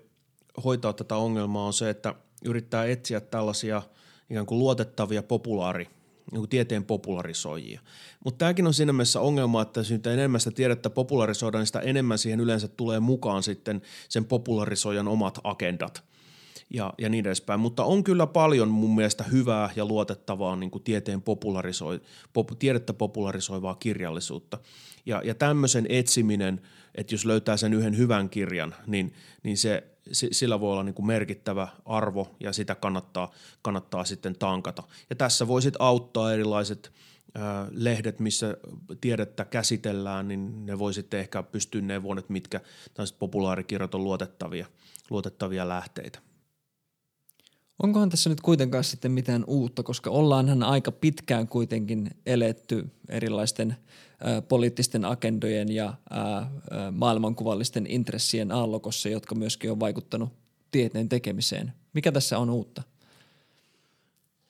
hoitaa 0.63 0.93
tätä 0.93 1.15
ongelmaa 1.15 1.65
on 1.65 1.73
se, 1.73 1.89
että 1.89 2.15
yrittää 2.45 2.85
etsiä 2.85 3.19
tällaisia 3.19 3.81
ikään 4.29 4.45
kuin 4.45 4.59
luotettavia 4.59 5.23
populaari, 5.23 5.83
niin 6.31 6.39
kuin 6.39 6.49
tieteen 6.49 6.85
popularisoijia. 6.85 7.81
Mutta 8.25 8.37
tämäkin 8.37 8.67
on 8.67 8.73
siinä 8.73 8.93
mielessä 8.93 9.19
ongelma, 9.19 9.61
että 9.61 9.81
mitä 9.89 10.13
enemmän 10.13 10.41
sitä 10.41 10.55
tiedettä 10.55 10.89
popularisoidaan, 10.89 11.59
niin 11.59 11.67
sitä 11.67 11.79
enemmän 11.79 12.17
siihen 12.17 12.39
yleensä 12.39 12.67
tulee 12.67 12.99
mukaan 12.99 13.43
sitten 13.43 13.81
sen 14.09 14.25
popularisoijan 14.25 15.07
omat 15.07 15.39
agendat 15.43 16.03
ja, 16.69 16.93
ja 16.97 17.09
niin 17.09 17.25
edespäin. 17.25 17.59
Mutta 17.59 17.83
on 17.83 18.03
kyllä 18.03 18.27
paljon 18.27 18.67
mun 18.67 18.95
mielestä 18.95 19.23
hyvää 19.23 19.69
ja 19.75 19.85
luotettavaa 19.85 20.55
niin 20.55 20.71
kuin 20.71 20.83
tieteen 20.83 21.21
popularisoi, 21.21 22.01
pop, 22.33 22.49
tiedettä 22.59 22.93
popularisoivaa 22.93 23.75
kirjallisuutta. 23.75 24.57
Ja, 25.05 25.21
ja 25.25 25.35
tämmöisen 25.35 25.85
etsiminen– 25.89 26.61
että 26.95 27.13
jos 27.13 27.25
löytää 27.25 27.57
sen 27.57 27.73
yhden 27.73 27.97
hyvän 27.97 28.29
kirjan, 28.29 28.75
niin, 28.87 29.13
niin 29.43 29.57
se, 29.57 29.83
sillä 30.11 30.59
voi 30.59 30.71
olla 30.71 30.83
niin 30.83 30.95
kuin 30.95 31.05
merkittävä 31.05 31.67
arvo 31.85 32.35
ja 32.39 32.53
sitä 32.53 32.75
kannattaa, 32.75 33.31
kannattaa 33.61 34.05
sitten 34.05 34.35
tankata. 34.35 34.83
Ja 35.09 35.15
tässä 35.15 35.47
voisit 35.47 35.73
auttaa 35.79 36.33
erilaiset 36.33 36.91
lehdet, 37.71 38.19
missä 38.19 38.57
tiedettä 39.01 39.45
käsitellään, 39.45 40.27
niin 40.27 40.65
ne 40.65 40.79
voi 40.79 40.93
sitten 40.93 41.19
ehkä 41.19 41.43
pystyä 41.43 41.81
neuvoon, 41.81 42.17
että 42.17 42.33
mitkä 42.33 42.61
populaarikirjat 43.19 43.95
on 43.95 44.03
luotettavia, 44.03 44.65
luotettavia 45.09 45.67
lähteitä. 45.67 46.19
Onkohan 47.83 48.09
tässä 48.09 48.29
nyt 48.29 48.41
kuitenkaan 48.41 48.83
sitten 48.83 49.11
mitään 49.11 49.43
uutta, 49.47 49.83
koska 49.83 50.09
ollaanhan 50.09 50.63
aika 50.63 50.91
pitkään 50.91 51.47
kuitenkin 51.47 52.09
eletty 52.25 52.89
erilaisten 53.09 53.75
poliittisten 54.47 55.05
agendojen 55.05 55.71
ja 55.71 55.93
maailmankuvallisten 56.91 57.87
intressien 57.87 58.51
aallokossa, 58.51 59.09
jotka 59.09 59.35
myöskin 59.35 59.71
on 59.71 59.79
vaikuttanut 59.79 60.29
tieteen 60.71 61.09
tekemiseen. 61.09 61.73
Mikä 61.93 62.11
tässä 62.11 62.39
on 62.39 62.49
uutta? 62.49 62.83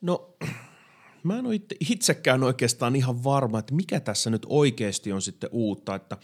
No 0.02 0.36
mä 1.24 1.40
en 1.40 1.46
ole 1.46 1.62
itsekään 1.90 2.44
oikeastaan 2.44 2.96
ihan 2.96 3.24
varma, 3.24 3.60
että 3.60 3.76
mikä 3.76 4.00
tässä 4.00 4.30
nyt 4.30 4.46
oikeasti 4.50 5.12
on 5.12 5.22
sitten 5.22 5.50
uutta, 5.54 5.96
että 5.96 6.18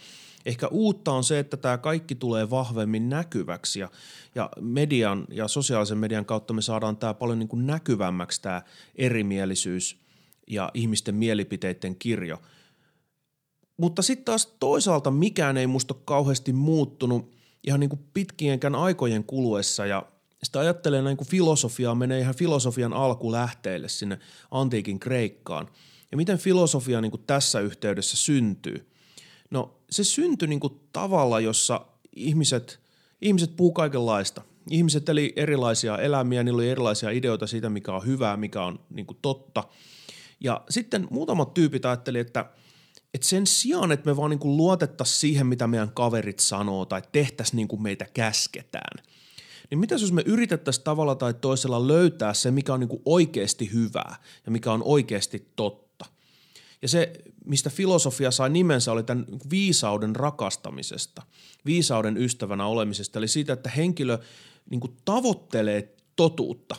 Ehkä 0.48 0.68
uutta 0.68 1.12
on 1.12 1.24
se, 1.24 1.38
että 1.38 1.56
tämä 1.56 1.78
kaikki 1.78 2.14
tulee 2.14 2.50
vahvemmin 2.50 3.08
näkyväksi 3.08 3.80
ja, 3.80 3.90
ja 4.34 4.50
median 4.60 5.24
ja 5.30 5.48
sosiaalisen 5.48 5.98
median 5.98 6.24
kautta 6.24 6.54
me 6.54 6.62
saadaan 6.62 6.96
tämä 6.96 7.14
paljon 7.14 7.38
niin 7.38 7.48
kuin 7.48 7.66
näkyvämmäksi 7.66 8.42
tämä 8.42 8.62
erimielisyys 8.96 10.00
ja 10.46 10.70
ihmisten 10.74 11.14
mielipiteiden 11.14 11.96
kirjo. 11.96 12.42
Mutta 13.76 14.02
sitten 14.02 14.24
taas 14.24 14.46
toisaalta 14.46 15.10
mikään 15.10 15.56
ei 15.56 15.66
musta 15.66 15.94
kauheasti 16.04 16.52
muuttunut 16.52 17.36
ihan 17.66 17.80
niin 17.80 17.90
kuin 17.90 18.04
pitkienkään 18.14 18.74
aikojen 18.74 19.24
kuluessa 19.24 19.86
ja 19.86 20.06
sitä 20.42 20.60
ajattelee 20.60 21.02
näin 21.02 21.16
kuin 21.16 21.28
filosofiaa, 21.28 21.94
menee 21.94 22.20
ihan 22.20 22.34
filosofian 22.34 22.92
alkulähteille 22.92 23.88
sinne 23.88 24.18
antiikin 24.50 25.00
Kreikkaan. 25.00 25.68
Ja 26.10 26.16
miten 26.16 26.38
filosofia 26.38 27.00
niin 27.00 27.10
kuin 27.10 27.24
tässä 27.26 27.60
yhteydessä 27.60 28.16
syntyy. 28.16 28.88
No 29.50 29.80
se 29.90 30.04
syntyi 30.04 30.48
niin 30.48 30.60
kuin 30.60 30.80
tavalla, 30.92 31.40
jossa 31.40 31.86
ihmiset, 32.16 32.80
ihmiset 33.20 33.56
puhuu 33.56 33.72
kaikenlaista. 33.72 34.42
Ihmiset 34.70 35.08
eli 35.08 35.32
erilaisia 35.36 35.98
elämiä, 35.98 36.42
niillä 36.42 36.56
oli 36.56 36.70
erilaisia 36.70 37.10
ideoita 37.10 37.46
siitä, 37.46 37.70
mikä 37.70 37.92
on 37.92 38.06
hyvää, 38.06 38.36
mikä 38.36 38.62
on 38.62 38.80
niin 38.90 39.06
kuin 39.06 39.18
totta. 39.22 39.64
Ja 40.40 40.64
sitten 40.70 41.08
muutamat 41.10 41.54
tyypit 41.54 41.86
ajatteli, 41.86 42.18
että, 42.18 42.50
että 43.14 43.28
sen 43.28 43.46
sijaan, 43.46 43.92
että 43.92 44.10
me 44.10 44.16
vaan 44.16 44.30
niin 44.30 44.40
luotettaisiin 44.56 45.18
siihen, 45.18 45.46
mitä 45.46 45.66
meidän 45.66 45.90
kaverit 45.94 46.38
sanoo 46.38 46.84
tai 46.84 47.02
tehtäisiin 47.12 47.56
niin 47.56 47.68
kuin 47.68 47.82
meitä 47.82 48.06
käsketään– 48.14 49.04
niin 49.70 49.78
mitä 49.78 49.94
jos 49.94 50.12
me 50.12 50.22
yritettäisiin 50.26 50.84
tavalla 50.84 51.14
tai 51.14 51.34
toisella 51.34 51.88
löytää 51.88 52.34
se, 52.34 52.50
mikä 52.50 52.74
on 52.74 52.80
niin 52.80 52.88
kuin 52.88 53.02
oikeasti 53.04 53.72
hyvää 53.72 54.16
ja 54.46 54.52
mikä 54.52 54.72
on 54.72 54.82
oikeasti 54.84 55.52
totta. 55.56 56.04
Ja 56.82 56.88
se, 56.88 57.12
mistä 57.48 57.70
filosofia 57.70 58.30
sai 58.30 58.50
nimensä, 58.50 58.92
oli 58.92 59.02
tämän 59.02 59.26
viisauden 59.50 60.16
rakastamisesta, 60.16 61.22
viisauden 61.66 62.16
ystävänä 62.16 62.66
olemisesta, 62.66 63.18
eli 63.18 63.28
siitä, 63.28 63.52
että 63.52 63.70
henkilö 63.70 64.18
niin 64.70 64.80
kuin 64.80 64.96
tavoittelee 65.04 65.94
totuutta. 66.16 66.76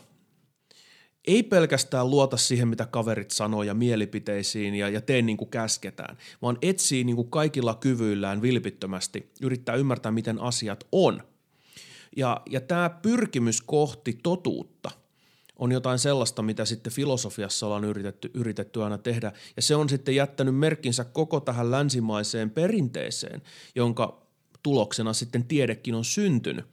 Ei 1.27 1.43
pelkästään 1.43 2.09
luota 2.09 2.37
siihen, 2.37 2.67
mitä 2.67 2.85
kaverit 2.85 3.31
sanoo 3.31 3.63
ja 3.63 3.73
mielipiteisiin 3.73 4.75
ja, 4.75 4.89
ja 4.89 5.01
tee 5.01 5.21
niin 5.21 5.37
kuin 5.37 5.49
käsketään, 5.49 6.17
vaan 6.41 6.57
etsii 6.61 7.03
niin 7.03 7.15
kuin 7.15 7.29
kaikilla 7.29 7.75
kyvyillään 7.75 8.41
vilpittömästi, 8.41 9.31
yrittää 9.41 9.75
ymmärtää, 9.75 10.11
miten 10.11 10.41
asiat 10.41 10.83
on– 10.91 11.23
ja, 12.17 12.41
ja 12.49 12.61
tämä 12.61 12.89
pyrkimys 12.89 13.61
kohti 13.61 14.19
totuutta 14.23 14.91
on 15.59 15.71
jotain 15.71 15.99
sellaista, 15.99 16.41
mitä 16.41 16.65
sitten 16.65 16.93
filosofiassa 16.93 17.65
ollaan 17.65 17.83
yritetty, 17.83 18.31
yritetty 18.33 18.83
aina 18.83 18.97
tehdä. 18.97 19.31
Ja 19.55 19.61
se 19.61 19.75
on 19.75 19.89
sitten 19.89 20.15
jättänyt 20.15 20.55
merkkinsä 20.55 21.03
koko 21.03 21.39
tähän 21.39 21.71
länsimaiseen 21.71 22.49
perinteeseen, 22.49 23.41
jonka 23.75 24.21
tuloksena 24.63 25.13
sitten 25.13 25.45
tiedekin 25.45 25.95
on 25.95 26.05
syntynyt. 26.05 26.65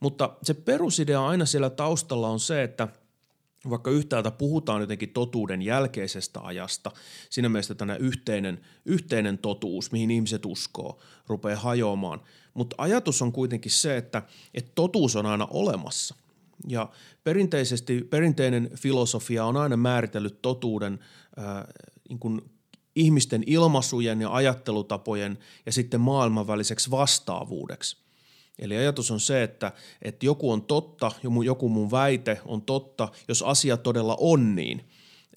Mutta 0.00 0.36
se 0.42 0.54
perusidea 0.54 1.26
aina 1.26 1.46
siellä 1.46 1.70
taustalla 1.70 2.28
on 2.28 2.40
se, 2.40 2.62
että– 2.62 2.88
vaikka 3.70 3.90
yhtäältä 3.90 4.30
puhutaan 4.30 4.80
jotenkin 4.80 5.12
totuuden 5.12 5.62
jälkeisestä 5.62 6.40
ajasta, 6.40 6.90
siinä 7.30 7.48
mielessä 7.48 7.74
tämä 7.74 7.96
yhteinen, 7.96 8.60
yhteinen 8.84 9.38
totuus, 9.38 9.92
mihin 9.92 10.10
ihmiset 10.10 10.46
uskoo, 10.46 10.98
rupeaa 11.26 11.60
hajoamaan. 11.60 12.20
Mutta 12.54 12.76
ajatus 12.78 13.22
on 13.22 13.32
kuitenkin 13.32 13.72
se, 13.72 13.96
että, 13.96 14.22
että 14.54 14.72
totuus 14.74 15.16
on 15.16 15.26
aina 15.26 15.46
olemassa. 15.50 16.14
Ja 16.68 16.90
perinteisesti, 17.24 18.06
perinteinen 18.10 18.70
filosofia 18.74 19.44
on 19.44 19.56
aina 19.56 19.76
määritellyt 19.76 20.42
totuuden 20.42 20.98
ää, 21.36 21.68
niin 22.08 22.18
kuin 22.18 22.40
ihmisten 22.96 23.42
ilmaisujen 23.46 24.20
ja 24.20 24.34
ajattelutapojen 24.34 25.38
ja 25.66 25.72
sitten 25.72 26.00
maailman 26.00 26.46
väliseksi 26.46 26.90
vastaavuudeksi– 26.90 27.96
Eli 28.58 28.76
ajatus 28.76 29.10
on 29.10 29.20
se, 29.20 29.42
että, 29.42 29.72
että 30.02 30.26
joku 30.26 30.52
on 30.52 30.62
totta, 30.62 31.12
joku 31.44 31.68
mun 31.68 31.90
väite 31.90 32.40
on 32.44 32.62
totta, 32.62 33.08
jos 33.28 33.42
asia 33.42 33.76
todella 33.76 34.16
on 34.20 34.56
niin. 34.56 34.84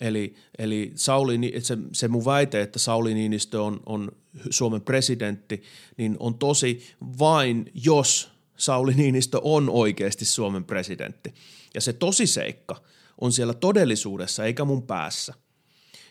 Eli, 0.01 0.35
eli 0.57 0.91
Sauli, 0.95 1.39
se, 1.59 1.77
se 1.91 2.07
mun 2.07 2.25
väite, 2.25 2.61
että 2.61 2.79
Sauli 2.79 3.13
Niinistö 3.13 3.63
on, 3.63 3.79
on 3.85 4.11
Suomen 4.49 4.81
presidentti, 4.81 5.63
niin 5.97 6.15
on 6.19 6.37
tosi 6.37 6.83
vain, 7.19 7.71
jos 7.73 8.31
Sauli 8.61 8.93
Niinistö 8.93 9.39
on 9.43 9.69
oikeasti 9.69 10.25
Suomen 10.25 10.63
presidentti. 10.63 11.33
Ja 11.73 11.81
se 11.81 11.93
tosiseikka 11.93 12.81
on 13.21 13.31
siellä 13.31 13.53
todellisuudessa 13.53 14.45
eikä 14.45 14.65
mun 14.65 14.83
päässä. 14.83 15.33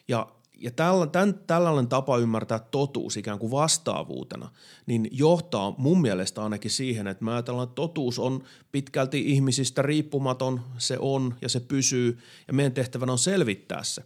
Ja 0.08 0.26
ja 0.60 0.70
tällä, 0.70 1.06
tämän, 1.06 1.34
tällainen 1.46 1.88
tapa 1.88 2.18
ymmärtää 2.18 2.58
totuus 2.58 3.16
ikään 3.16 3.38
kuin 3.38 3.50
vastaavuutena, 3.50 4.50
niin 4.86 5.08
johtaa 5.12 5.74
mun 5.78 6.00
mielestä 6.00 6.42
ainakin 6.42 6.70
siihen, 6.70 7.06
että 7.06 7.24
mä 7.24 7.32
ajatellaan, 7.32 7.64
että 7.64 7.74
totuus 7.74 8.18
on 8.18 8.44
pitkälti 8.72 9.30
ihmisistä 9.30 9.82
riippumaton, 9.82 10.60
se 10.78 10.96
on 10.98 11.34
ja 11.42 11.48
se 11.48 11.60
pysyy, 11.60 12.18
ja 12.48 12.54
meidän 12.54 12.72
tehtävänä 12.72 13.12
on 13.12 13.18
selvittää 13.18 13.84
se. 13.84 14.02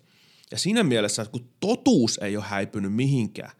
Ja 0.51 0.59
siinä 0.59 0.83
mielessä, 0.83 1.23
että 1.23 1.33
kun 1.33 1.49
totuus 1.61 2.19
ei 2.19 2.37
ole 2.37 2.45
häipynyt 2.49 2.93
mihinkään, 2.93 3.53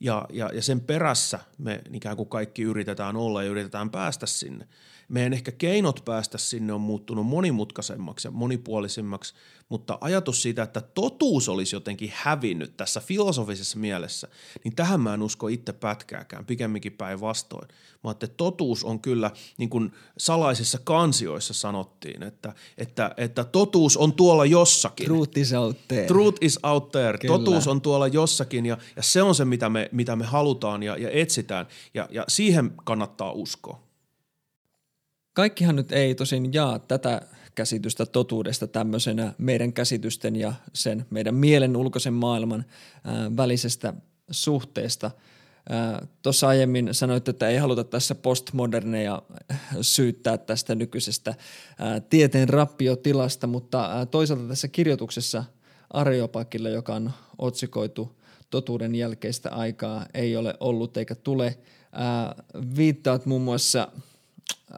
ja, 0.00 0.26
ja, 0.32 0.50
ja 0.54 0.62
sen 0.62 0.80
perässä 0.80 1.38
me 1.58 1.82
ikään 1.92 2.16
kuin 2.16 2.28
kaikki 2.28 2.62
yritetään 2.62 3.16
olla 3.16 3.42
ja 3.42 3.50
yritetään 3.50 3.90
päästä 3.90 4.26
sinne– 4.26 4.68
meidän 5.08 5.32
ehkä 5.32 5.52
keinot 5.52 6.02
päästä 6.04 6.38
sinne 6.38 6.72
on 6.72 6.80
muuttunut 6.80 7.26
monimutkaisemmaksi 7.26 8.28
ja 8.28 8.32
monipuolisemmaksi, 8.32 9.34
mutta 9.68 9.98
ajatus 10.00 10.42
siitä, 10.42 10.62
että 10.62 10.80
totuus 10.80 11.48
olisi 11.48 11.76
jotenkin 11.76 12.12
hävinnyt 12.14 12.76
tässä 12.76 13.00
filosofisessa 13.00 13.78
mielessä, 13.78 14.28
niin 14.64 14.76
tähän 14.76 15.00
mä 15.00 15.14
en 15.14 15.22
usko 15.22 15.48
itse 15.48 15.72
pätkääkään, 15.72 16.46
pikemminkin 16.46 16.92
päinvastoin. 16.92 17.68
Mä 18.04 18.10
että 18.10 18.26
totuus 18.28 18.84
on 18.84 19.00
kyllä, 19.00 19.30
niin 19.58 19.70
kuin 19.70 19.92
salaisissa 20.18 20.78
kansioissa 20.84 21.54
sanottiin, 21.54 22.22
että, 22.22 22.54
että, 22.78 23.14
että 23.16 23.44
totuus 23.44 23.96
on 23.96 24.12
tuolla 24.12 24.44
jossakin. 24.44 25.06
Truth 25.06 25.38
is 25.38 25.52
out 25.52 25.88
there. 25.88 26.06
Truth 26.06 26.38
is 26.40 26.58
out 26.62 26.92
there. 26.92 27.18
Kyllä. 27.18 27.38
Totuus 27.38 27.68
on 27.68 27.80
tuolla 27.80 28.08
jossakin 28.08 28.66
ja, 28.66 28.78
ja 28.96 29.02
se 29.02 29.22
on 29.22 29.34
se, 29.34 29.44
mitä 29.44 29.68
me, 29.68 29.83
mitä 29.92 30.16
me 30.16 30.24
halutaan 30.24 30.82
ja, 30.82 30.96
ja 30.96 31.10
etsitään 31.12 31.66
ja, 31.94 32.08
ja 32.10 32.24
siihen 32.28 32.72
kannattaa 32.84 33.32
uskoa. 33.32 33.82
Kaikkihan 35.32 35.76
nyt 35.76 35.92
ei 35.92 36.14
tosin 36.14 36.52
jaa 36.52 36.78
tätä 36.78 37.20
käsitystä 37.54 38.06
totuudesta 38.06 38.66
tämmöisenä 38.66 39.32
meidän 39.38 39.72
käsitysten 39.72 40.36
ja 40.36 40.52
sen 40.72 41.06
meidän 41.10 41.34
mielen 41.34 41.76
ulkoisen 41.76 42.14
maailman 42.14 42.64
ää, 43.04 43.36
välisestä 43.36 43.94
suhteesta. 44.30 45.10
Tuossa 46.22 46.48
aiemmin 46.48 46.88
sanoit, 46.92 47.28
että 47.28 47.48
ei 47.48 47.56
haluta 47.56 47.84
tässä 47.84 48.14
postmoderneja 48.14 49.22
syyttää 49.80 50.38
tästä 50.38 50.74
nykyisestä 50.74 51.34
ää, 51.78 52.00
tieteen 52.00 52.48
rappiotilasta, 52.48 53.46
mutta 53.46 53.84
ää, 53.84 54.06
toisaalta 54.06 54.48
tässä 54.48 54.68
kirjoituksessa 54.68 55.44
Areopakille, 55.90 56.70
joka 56.70 56.94
on 56.94 57.10
otsikoitu 57.38 58.16
totuuden 58.50 58.94
jälkeistä 58.94 59.50
aikaa, 59.50 60.06
ei 60.14 60.36
ole 60.36 60.54
ollut 60.60 60.96
eikä 60.96 61.14
tule. 61.14 61.58
Ää, 61.92 62.34
viittaat 62.76 63.26
muun 63.26 63.42
muassa– 63.42 63.88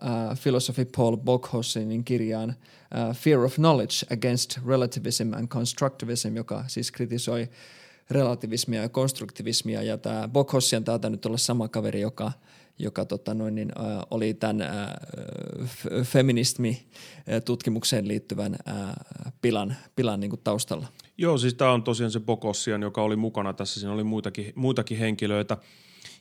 äh, 0.02 0.36
filosofi 0.38 0.84
Paul 0.84 1.16
Bockhossenin 1.16 2.04
kirjaan 2.04 2.50
äh, 2.50 3.16
Fear 3.16 3.40
of 3.40 3.54
Knowledge 3.54 4.06
Against 4.12 4.58
Relativism 4.66 5.32
and 5.32 5.48
Constructivism, 5.48 6.36
joka 6.36 6.64
siis 6.66 6.90
kritisoi 6.90 7.48
relativismia 8.10 8.82
ja 8.82 8.88
konstruktivismia. 8.88 9.82
Ja 9.82 9.98
tämä 9.98 10.28
Bockhossian 10.28 10.84
taitaa 10.84 11.10
nyt 11.10 11.26
olla 11.26 11.36
sama 11.36 11.68
kaveri, 11.68 12.00
joka, 12.00 12.32
joka 12.78 13.04
tota 13.04 13.34
noin, 13.34 13.54
niin, 13.54 13.72
äh, 13.80 13.86
oli 14.10 14.34
tämän 14.34 14.62
äh, 14.62 14.68
feminismi-tutkimukseen 16.02 18.08
liittyvän 18.08 18.56
äh, 18.68 18.74
pilan, 19.42 19.76
pilan 19.96 20.20
niin 20.20 20.32
taustalla. 20.44 20.86
Joo, 21.18 21.38
siis 21.38 21.54
tämä 21.54 21.72
on 21.72 21.82
tosiaan 21.82 22.10
se 22.10 22.20
Bokossian, 22.20 22.82
joka 22.82 23.02
oli 23.02 23.16
mukana 23.16 23.52
tässä. 23.52 23.80
Siinä 23.80 23.92
oli 23.92 24.04
muitakin, 24.04 24.52
muitakin 24.54 24.98
henkilöitä. 24.98 25.56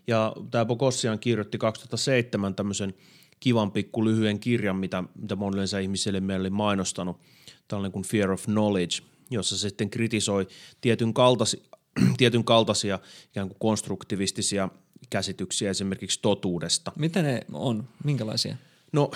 Ja 0.07 0.33
tämä 0.51 0.65
Bokossian 0.65 1.19
kirjoitti 1.19 1.57
2007 1.57 2.55
tämmöisen– 2.55 2.93
kivan 3.39 3.71
pikku 3.71 4.05
lyhyen 4.05 4.39
kirjan, 4.39 4.75
mitä, 4.75 5.03
mitä 5.15 5.35
monille 5.35 5.81
ihmisille 5.81 6.19
meille 6.19 6.41
oli 6.41 6.49
mainostanut, 6.49 7.17
tällainen 7.67 7.91
kuin 7.91 8.05
Fear 8.05 8.31
of 8.31 8.43
Knowledge, 8.43 8.97
jossa 9.29 9.57
se 9.57 9.69
sitten 9.69 9.89
kritisoi 9.89 10.47
tietyn, 10.81 11.13
kaltaisia, 11.13 11.63
tietyn 12.17 12.43
kaltaisia 12.43 12.99
ikään 13.31 13.47
kuin 13.47 13.59
konstruktivistisia 13.59 14.69
käsityksiä 15.09 15.69
esimerkiksi 15.69 16.19
totuudesta. 16.21 16.91
Mitä 16.95 17.21
ne 17.21 17.41
on? 17.53 17.87
Minkälaisia? 18.03 18.55
No 18.91 19.11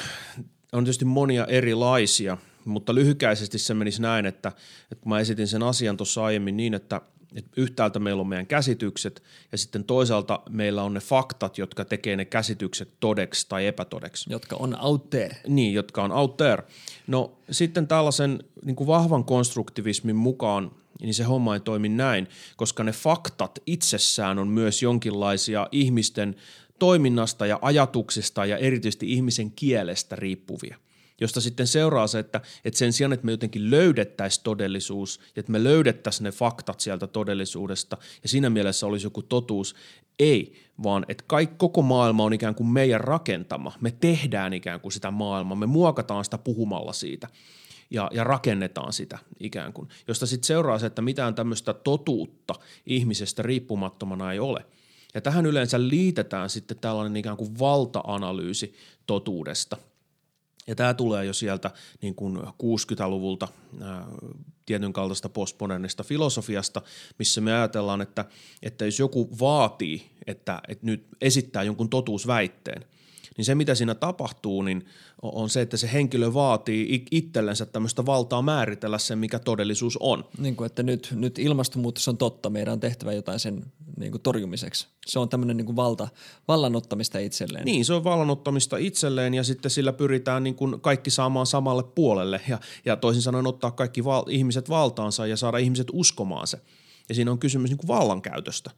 on 0.72 0.84
tietysti 0.84 1.06
monia 1.06 1.46
erilaisia, 1.46 2.38
mutta 2.66 2.96
lyhykäisesti 2.96 3.60
se 3.60 3.74
menisi 3.74 4.02
näin, 4.02 4.26
että, 4.26 4.52
että 4.92 5.02
kun 5.04 5.10
mä 5.10 5.20
esitin 5.20 5.48
sen 5.48 5.64
asian 5.64 5.98
tuossa 5.98 6.24
aiemmin 6.24 6.58
niin, 6.58 6.74
että, 6.74 7.02
että 7.36 7.52
yhtäältä 7.58 8.00
meillä 8.00 8.22
on 8.22 8.28
meidän 8.28 8.48
käsitykset 8.48 9.24
ja 9.52 9.58
sitten 9.58 9.84
toisaalta 9.84 10.40
meillä 10.50 10.84
on 10.84 10.94
ne 10.94 11.00
faktat, 11.00 11.58
jotka 11.58 11.86
tekee 11.86 12.16
ne 12.16 12.26
käsitykset 12.26 12.90
todeksi 13.00 13.46
tai 13.50 13.68
epätodeksi. 13.68 14.30
Jotka 14.32 14.56
on 14.56 14.78
out 14.82 15.10
there. 15.10 15.38
Niin, 15.48 15.74
jotka 15.74 16.04
on 16.04 16.12
out 16.12 16.38
there. 16.38 16.64
No 17.08 17.38
sitten 17.52 17.88
tällaisen 17.88 18.44
niin 18.66 18.76
kuin 18.76 18.88
vahvan 18.88 19.24
konstruktivismin 19.24 20.16
mukaan 20.16 20.72
niin 21.02 21.14
se 21.14 21.24
homma 21.24 21.54
ei 21.54 21.60
toimi 21.60 21.90
näin, 21.90 22.28
koska 22.58 22.84
ne 22.84 22.92
faktat 22.92 23.60
itsessään 23.66 24.40
on 24.40 24.48
myös 24.48 24.82
jonkinlaisia 24.82 25.68
ihmisten 25.72 26.36
toiminnasta 26.80 27.46
ja 27.46 27.60
ajatuksista 27.62 28.46
ja 28.46 28.58
erityisesti 28.58 29.14
ihmisen 29.14 29.52
kielestä 29.52 30.16
riippuvia– 30.16 30.78
josta 31.22 31.42
sitten 31.42 31.68
seuraa 31.68 32.08
se, 32.08 32.20
että, 32.20 32.42
että 32.66 32.78
sen 32.80 32.94
sijaan, 32.94 33.14
että 33.14 33.26
me 33.26 33.32
jotenkin 33.32 33.72
löydettäisiin 33.72 34.44
todellisuus 34.44 35.20
ja 35.36 35.40
että 35.40 35.52
me 35.52 35.64
löydettäisiin 35.64 36.24
ne 36.24 36.32
faktat 36.32 36.80
sieltä 36.80 37.08
todellisuudesta 37.08 37.98
ja 38.24 38.30
siinä 38.30 38.50
mielessä 38.50 38.88
olisi 38.88 39.06
joku 39.06 39.22
totuus, 39.22 39.76
ei, 40.20 40.54
vaan 40.84 41.06
että 41.08 41.24
kaikki, 41.28 41.56
koko 41.58 41.82
maailma 41.82 42.24
on 42.24 42.34
ikään 42.34 42.56
kuin 42.56 42.68
meidän 42.68 43.02
rakentama. 43.02 43.74
Me 43.82 43.92
tehdään 43.92 44.54
ikään 44.54 44.80
kuin 44.80 44.92
sitä 44.92 45.12
maailmaa, 45.12 45.56
me 45.56 45.66
muokataan 45.66 46.24
sitä 46.24 46.38
puhumalla 46.38 46.94
siitä 46.94 47.28
ja, 47.90 48.10
ja 48.14 48.24
rakennetaan 48.24 48.94
sitä 48.94 49.20
ikään 49.40 49.74
kuin, 49.74 49.90
josta 50.08 50.26
sitten 50.26 50.48
seuraa 50.48 50.80
se, 50.80 50.86
että 50.86 51.02
mitään 51.02 51.36
tämmöistä 51.36 51.74
totuutta 51.74 52.56
ihmisestä 52.86 53.42
riippumattomana 53.42 54.32
ei 54.32 54.40
ole. 54.40 54.66
Ja 55.14 55.22
tähän 55.22 55.46
yleensä 55.46 55.88
liitetään 55.88 56.50
sitten 56.50 56.78
tällainen 56.78 57.18
ikään 57.18 57.38
kuin 57.38 57.60
valta-analyysi 57.60 58.74
totuudesta– 59.06 59.78
ja 60.70 60.76
tämä 60.76 60.94
tulee 60.94 61.26
jo 61.26 61.34
sieltä 61.34 61.72
niin 62.02 62.16
kuin 62.16 62.38
60-luvulta 62.38 63.48
ää, 63.82 64.06
tietyn 64.66 64.94
kaltaista 64.94 65.30
postmodernista 65.30 66.04
filosofiasta, 66.04 66.82
missä 67.20 67.42
me 67.42 67.54
ajatellaan, 67.54 68.02
että, 68.02 68.26
että 68.64 68.86
jos 68.86 69.00
joku 69.00 69.30
vaatii, 69.40 70.10
että, 70.28 70.62
että 70.68 70.86
nyt 70.86 71.08
esittää 71.22 71.64
jonkun 71.64 71.90
totuusväitteen– 71.90 72.86
niin 73.40 73.46
se 73.46 73.56
mitä 73.56 73.76
siinä 73.76 73.96
tapahtuu, 73.96 74.62
niin 74.62 74.86
on 75.22 75.50
se, 75.50 75.62
että 75.62 75.78
se 75.78 75.90
henkilö 75.94 76.34
vaatii 76.34 77.06
itsellensä 77.12 77.66
tämmöistä 77.66 78.06
valtaa 78.06 78.42
määritellä 78.42 78.98
sen, 78.98 79.20
mikä 79.20 79.40
todellisuus 79.40 79.98
on. 80.00 80.26
Niin 80.38 80.56
kuin, 80.56 80.66
että 80.66 80.84
nyt, 80.84 81.14
nyt 81.16 81.40
ilmastonmuutos 81.40 82.08
on 82.08 82.18
totta, 82.18 82.50
meidän 82.50 82.74
on 82.74 82.80
tehtävä 82.80 83.14
jotain 83.14 83.40
sen 83.40 83.64
niin 83.98 84.12
kuin 84.12 84.22
torjumiseksi. 84.22 84.88
Se 85.06 85.20
on 85.20 85.30
tämmöinen 85.30 85.58
niin 85.58 85.66
kuin 85.66 85.76
valta, 85.76 86.08
vallanottamista 86.48 87.20
itselleen. 87.20 87.66
Niin, 87.66 87.86
se 87.86 87.94
on 87.94 88.04
vallanottamista 88.04 88.78
itselleen 88.78 89.34
ja 89.34 89.44
sitten 89.44 89.72
sillä 89.72 89.94
pyritään 89.94 90.44
niin 90.44 90.56
kuin 90.56 90.82
kaikki 90.82 91.10
saamaan 91.10 91.46
samalle 91.46 91.84
puolelle 91.84 92.42
ja, 92.48 92.60
ja 92.86 92.96
toisin 92.96 93.22
sanoen 93.22 93.48
ottaa 93.48 93.72
kaikki 93.72 94.04
val- 94.04 94.30
ihmiset 94.30 94.70
valtaansa 94.70 95.28
ja 95.28 95.38
saada 95.38 95.58
ihmiset 95.58 95.88
uskomaan 95.94 96.48
se. 96.48 96.62
Ja 97.10 97.16
siinä 97.16 97.32
on 97.32 97.40
kysymys 97.40 97.70
niin 97.70 97.78
kuin 97.78 97.88
vallankäytöstä. 97.88 98.72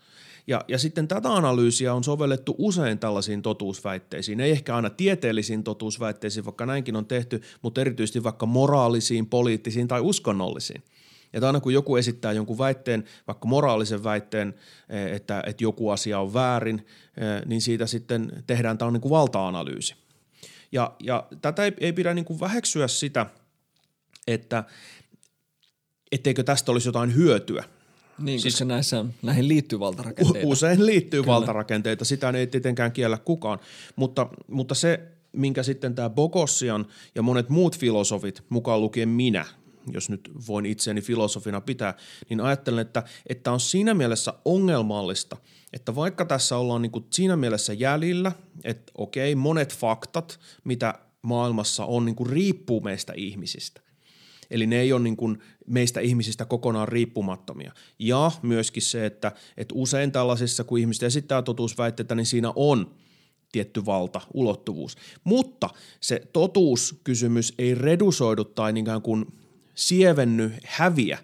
Ja, 0.48 0.66
ja 0.68 0.78
sitten 0.78 1.08
tätä 1.08 1.34
analyysiä 1.34 1.94
on 1.94 2.04
sovellettu 2.04 2.56
usein 2.58 3.00
tällaisiin 3.00 3.42
totuusväitteisiin, 3.42 4.40
ei 4.40 4.52
ehkä 4.52 4.76
aina 4.76 4.90
tieteellisiin 4.90 5.64
totuusväitteisiin, 5.64 6.46
vaikka 6.46 6.66
näinkin 6.66 6.96
on 6.96 7.06
tehty, 7.06 7.42
mutta 7.62 7.82
erityisesti 7.82 8.24
vaikka 8.24 8.46
moraalisiin, 8.46 9.26
poliittisiin 9.26 9.88
tai 9.88 10.02
uskonnollisiin. 10.02 10.84
Että 11.34 11.48
aina 11.48 11.60
kun 11.60 11.74
joku 11.74 11.96
esittää 11.96 12.32
jonkun 12.32 12.58
väitteen, 12.58 13.04
vaikka 13.28 13.48
moraalisen 13.48 14.04
väitteen, 14.04 14.54
e, 14.90 15.16
että, 15.16 15.44
että 15.46 15.64
joku 15.64 15.90
asia 15.90 16.20
on 16.20 16.34
väärin, 16.34 16.86
e, 17.18 17.24
niin 17.46 17.62
siitä 17.62 17.88
sitten 17.88 18.44
tehdään 18.48 18.78
tämä 18.78 18.92
niin 18.92 19.10
valta-analyysi. 19.10 19.96
Ja, 20.72 20.96
ja 21.04 21.28
tätä 21.42 21.64
ei, 21.64 21.74
ei 21.80 21.94
pidä 21.94 22.14
niin 22.14 22.26
kuin 22.26 22.40
väheksyä 22.40 22.88
sitä, 22.88 23.26
että 24.28 24.64
etteikö 26.12 26.44
tästä 26.44 26.72
olisi 26.72 26.88
jotain 26.88 27.16
hyötyä– 27.16 27.64
niin, 28.22 28.42
siis, 28.42 28.54
koska 28.54 28.66
näissä, 28.66 29.06
näihin 29.22 29.48
liittyy 29.48 29.80
valtarakenteita. 29.80 30.48
Usein 30.48 30.86
liittyy 30.86 31.22
Kyllä. 31.22 31.34
valtarakenteita, 31.34 32.06
sitä 32.06 32.30
ei 32.30 32.48
tietenkään 32.48 32.92
kiellä 32.92 33.18
kukaan, 33.18 33.60
mutta, 33.96 34.30
mutta 34.48 34.76
se, 34.76 35.00
minkä 35.32 35.64
sitten 35.64 35.96
tämä 35.96 36.10
Bogossian 36.10 36.86
ja 37.16 37.22
monet 37.22 37.50
muut 37.50 37.78
filosofit, 37.78 38.44
mukaan 38.50 38.82
lukien 38.82 39.10
minä, 39.10 39.46
jos 39.92 40.10
nyt 40.10 40.32
voin 40.48 40.66
itseäni 40.66 41.02
filosofina 41.02 41.62
pitää, 41.62 41.94
niin 42.30 42.42
ajattelen, 42.42 42.82
että, 42.82 43.04
että 43.28 43.52
on 43.52 43.60
siinä 43.60 43.94
mielessä 43.94 44.34
ongelmallista, 44.46 45.38
että 45.74 45.96
vaikka 45.96 46.26
tässä 46.26 46.58
ollaan 46.58 46.82
niin 46.82 46.92
kuin 46.92 47.06
siinä 47.10 47.36
mielessä 47.36 47.74
jäljillä, 47.74 48.32
että 48.64 48.92
okei, 48.98 49.36
monet 49.36 49.76
faktat, 49.76 50.40
mitä 50.64 50.94
maailmassa 51.22 51.86
on, 51.86 52.06
niin 52.06 52.16
kuin 52.16 52.30
riippuu 52.30 52.82
meistä 52.82 53.14
ihmisistä. 53.16 53.82
Eli 54.52 54.68
ne 54.68 54.80
ei 54.80 54.94
ole 54.94 55.02
niin 55.02 55.18
kuin 55.18 55.42
meistä 55.72 56.00
ihmisistä 56.00 56.46
kokonaan 56.46 56.88
riippumattomia. 56.88 57.72
Ja 58.00 58.32
myöskin 58.42 58.84
se, 58.84 59.06
että, 59.06 59.32
että 59.58 59.74
usein 59.78 60.12
tällaisissa, 60.12 60.64
kun 60.64 60.80
ihmiset 60.80 61.04
esittää 61.04 61.42
totuusväitteitä, 61.42 62.16
niin 62.16 62.26
siinä 62.26 62.54
on 62.56 62.96
tietty 63.52 63.86
valta, 63.86 64.22
ulottuvuus. 64.34 64.98
Mutta 65.24 65.70
se 66.02 66.22
totuuskysymys 66.34 67.54
ei 67.58 67.76
redusoidu 67.76 68.44
tai 68.44 68.74
ikään 68.80 69.02
kuin 69.02 69.26
sievenny, 69.76 70.54
häviä 70.66 71.18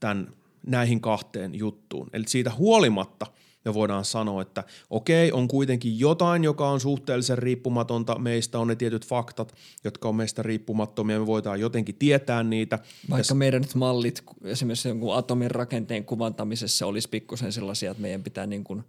tämän 0.00 0.32
näihin 0.66 1.00
kahteen 1.00 1.54
juttuun. 1.54 2.10
Eli 2.12 2.24
siitä 2.28 2.50
huolimatta– 2.54 3.26
me 3.68 3.74
voidaan 3.74 4.04
sanoa, 4.04 4.42
että 4.42 4.64
okei, 4.90 5.32
on 5.32 5.48
kuitenkin 5.48 5.98
jotain, 5.98 6.44
joka 6.44 6.70
on 6.70 6.80
suhteellisen 6.80 7.38
riippumatonta 7.38 8.18
meistä, 8.18 8.58
on 8.58 8.68
ne 8.68 8.76
tietyt 8.76 9.06
faktat, 9.06 9.54
jotka 9.84 10.08
on 10.08 10.16
meistä 10.16 10.42
riippumattomia, 10.42 11.18
me 11.18 11.26
voidaan 11.26 11.60
jotenkin 11.60 11.94
tietää 11.94 12.42
niitä. 12.42 12.78
Vaikka 13.10 13.32
ja... 13.32 13.34
meidän 13.34 13.62
nyt 13.62 13.74
mallit 13.74 14.22
esimerkiksi 14.44 14.88
jonkun 14.88 15.16
atomin 15.16 15.50
rakenteen 15.50 16.04
kuvantamisessa 16.04 16.86
olisi 16.86 17.08
pikkusen 17.08 17.52
sellaisia, 17.52 17.90
että 17.90 18.02
meidän 18.02 18.22
pitää 18.22 18.46
niin 18.46 18.64
kuin 18.64 18.84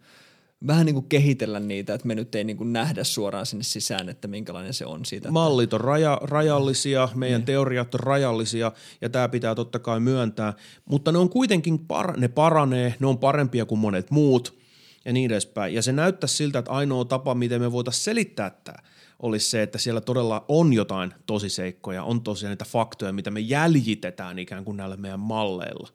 vähän 0.68 0.86
niin 0.86 0.94
kuin 0.94 1.06
kehitellä 1.10 1.60
niitä, 1.60 1.94
että 1.94 2.08
me 2.08 2.16
nyt 2.16 2.36
ei 2.36 2.44
niin 2.44 2.58
kuin 2.58 2.74
nähdä 2.74 3.04
suoraan 3.04 3.46
sinne 3.46 3.64
sisään, 3.64 4.10
että 4.10 4.28
minkälainen 4.28 4.74
se 4.74 4.86
on 4.86 5.06
siitä. 5.06 5.32
Mallit 5.32 5.74
on 5.74 5.82
raja, 5.82 6.20
rajallisia, 6.22 7.10
meidän 7.16 7.40
niin. 7.40 7.46
teoriat 7.46 7.94
on 7.94 8.00
rajallisia 8.00 8.72
ja 9.02 9.10
tämä 9.10 9.30
pitää 9.30 9.56
totta 9.56 9.80
kai 9.80 10.00
myöntää, 10.00 10.54
mutta 10.86 11.12
ne 11.12 11.18
on 11.18 11.30
kuitenkin, 11.30 11.80
par- 11.94 12.18
ne 12.18 12.28
paranee, 12.28 12.96
ne 13.00 13.08
on 13.08 13.18
parempia 13.18 13.66
kuin 13.66 13.80
monet 13.80 14.12
muut 14.12 14.59
ja 15.06 15.14
niin 15.14 15.32
edespäin. 15.32 15.74
Ja 15.74 15.82
se 15.82 15.92
näyttää 15.92 16.28
siltä, 16.28 16.60
että 16.60 16.72
ainoa 16.72 17.06
tapa, 17.06 17.36
miten 17.36 17.62
me 17.62 17.72
voitaisiin 17.72 18.04
selittää 18.04 18.50
tämä, 18.50 18.78
olisi 19.20 19.50
se, 19.50 19.64
että 19.64 19.78
siellä 19.78 20.02
todella 20.02 20.46
on 20.48 20.74
jotain 20.74 21.14
tosiseikkoja, 21.26 22.04
on 22.04 22.22
tosiaan 22.22 22.52
niitä 22.52 22.66
faktoja, 22.66 23.14
mitä 23.14 23.32
me 23.32 23.40
jäljitetään 23.40 24.40
ikään 24.40 24.66
kuin 24.66 24.78
näillä 24.78 24.98
meidän 24.98 25.20
malleilla. 25.20 25.90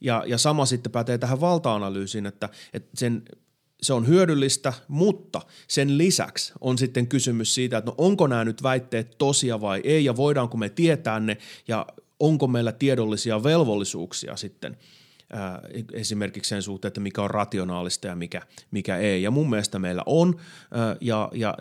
Ja, 0.00 0.24
ja 0.26 0.38
sama 0.38 0.66
sitten 0.66 0.92
pätee 0.92 1.18
tähän 1.18 1.40
valta-analyysiin, 1.40 2.26
että, 2.26 2.48
että 2.72 2.90
sen 2.94 3.22
se 3.82 3.92
on 3.92 4.06
hyödyllistä, 4.06 4.72
mutta 4.88 5.40
sen 5.68 5.98
lisäksi 5.98 6.52
on 6.60 6.78
sitten 6.78 7.06
kysymys 7.08 7.54
siitä, 7.54 7.78
että 7.78 7.90
no 7.90 7.94
onko 7.98 8.26
nämä 8.26 8.44
nyt 8.44 8.62
väitteet 8.62 9.18
tosia 9.18 9.60
vai 9.60 9.80
ei 9.84 10.04
ja 10.04 10.16
voidaanko 10.16 10.56
me 10.56 10.68
tietää 10.68 11.20
ne 11.20 11.38
ja 11.68 11.86
onko 12.20 12.46
meillä 12.46 12.72
tiedollisia 12.72 13.42
velvollisuuksia 13.42 14.36
sitten– 14.36 14.76
esimerkiksi 15.92 16.48
sen 16.48 16.62
suhteen, 16.62 16.88
että 16.88 17.00
mikä 17.00 17.22
on 17.22 17.30
rationaalista 17.30 18.06
ja 18.06 18.16
mikä, 18.16 18.42
mikä 18.70 18.96
ei. 18.96 19.22
Ja 19.22 19.30
mun 19.30 19.50
mielestä 19.50 19.78
meillä 19.78 20.02
on, 20.06 20.36
ja, 21.00 21.28
ja 21.32 21.54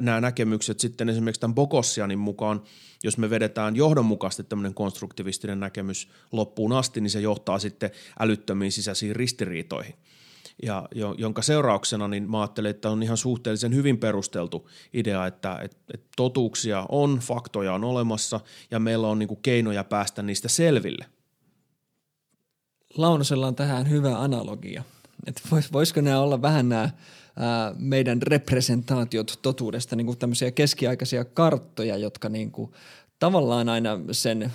nämä 0.00 0.20
näkemykset 0.20 0.80
sitten 0.80 1.08
esimerkiksi 1.08 1.40
tämän 1.40 1.54
Bogossianin 1.54 2.18
mukaan, 2.18 2.62
jos 3.04 3.18
me 3.18 3.30
vedetään 3.30 3.76
johdonmukaisesti 3.76 4.44
tämmöinen 4.44 4.74
konstruktivistinen 4.74 5.60
näkemys 5.60 6.08
loppuun 6.32 6.72
asti, 6.72 7.00
niin 7.00 7.10
se 7.10 7.20
johtaa 7.20 7.58
sitten 7.58 7.90
älyttömiin 8.20 8.72
sisäisiin 8.72 9.16
ristiriitoihin 9.16 9.94
ja 10.62 10.88
jonka 11.18 11.42
seurauksena 11.42 12.08
niin 12.08 12.30
mä 12.30 12.40
ajattelen, 12.40 12.70
että 12.70 12.90
on 12.90 13.02
ihan 13.02 13.16
suhteellisen 13.16 13.74
hyvin 13.74 13.98
perusteltu 13.98 14.70
idea, 14.92 15.26
että, 15.26 15.58
että, 15.62 15.98
totuuksia 16.16 16.86
on, 16.88 17.18
faktoja 17.18 17.72
on 17.72 17.84
olemassa 17.84 18.40
ja 18.70 18.78
meillä 18.78 19.08
on 19.08 19.18
niin 19.18 19.28
kuin 19.28 19.42
keinoja 19.42 19.84
päästä 19.84 20.22
niistä 20.22 20.48
selville– 20.48 21.06
Launosella 22.96 23.46
on 23.46 23.54
tähän 23.54 23.90
hyvä 23.90 24.18
analogia. 24.18 24.82
Että 25.26 25.42
vois, 25.50 25.72
voisiko 25.72 26.00
nämä 26.00 26.20
olla 26.20 26.42
vähän 26.42 26.68
nämä 26.68 26.90
ää, 27.36 27.74
meidän 27.78 28.22
representaatiot 28.22 29.38
totuudesta, 29.42 29.96
niin 29.96 30.06
kuin 30.06 30.18
tämmöisiä 30.18 30.50
keskiaikaisia 30.50 31.24
karttoja, 31.24 31.96
jotka 31.96 32.28
niin 32.28 32.50
kuin, 32.50 32.72
tavallaan 33.18 33.68
aina 33.68 33.98
sen 34.12 34.42
ää, 34.42 34.50